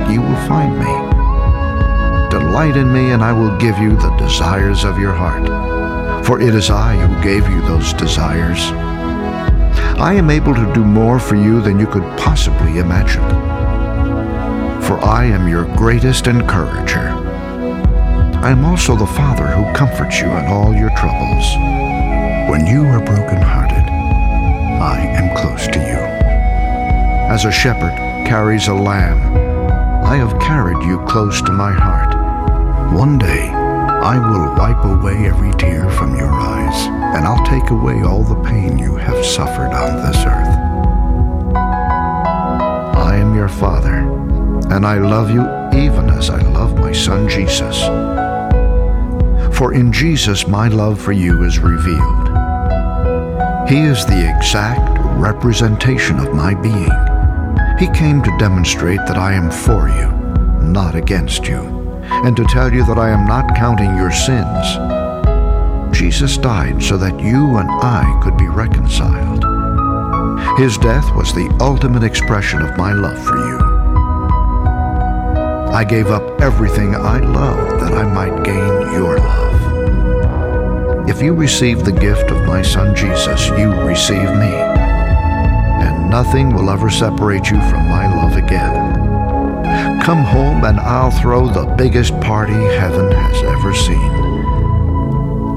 [0.09, 1.14] you will find me.
[2.55, 6.25] Delight in me, and I will give you the desires of your heart.
[6.25, 8.61] For it is I who gave you those desires.
[9.99, 13.29] I am able to do more for you than you could possibly imagine.
[14.83, 17.09] For I am your greatest encourager.
[18.39, 21.57] I am also the Father who comforts you in all your troubles.
[22.49, 23.85] When you are brokenhearted,
[24.81, 25.99] I am close to you.
[27.35, 27.97] As a shepherd
[28.29, 29.19] carries a lamb,
[30.05, 31.94] I have carried you close to my heart.
[32.93, 38.03] One day, I will wipe away every tear from your eyes, and I'll take away
[38.03, 40.59] all the pain you have suffered on this earth.
[42.97, 43.95] I am your Father,
[44.71, 45.43] and I love you
[45.79, 47.83] even as I love my Son Jesus.
[49.57, 52.29] For in Jesus my love for you is revealed.
[53.69, 56.91] He is the exact representation of my being.
[57.79, 60.11] He came to demonstrate that I am for you,
[60.63, 64.67] not against you, and to tell you that I am not counting your sins.
[65.97, 69.45] Jesus died so that you and I could be reconciled.
[70.59, 73.59] His death was the ultimate expression of my love for you.
[75.73, 81.09] I gave up everything I loved that I might gain your love.
[81.09, 84.55] If you receive the gift of my Son Jesus, you receive me.
[85.85, 88.94] And nothing will ever separate you from my love again.
[90.05, 93.97] Come home and I'll throw the biggest party heaven has ever seen.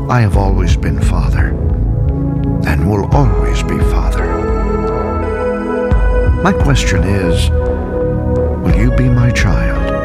[0.09, 1.47] I have always been Father
[2.65, 4.25] and will always be Father.
[6.41, 7.49] My question is
[8.61, 9.96] Will you be my child?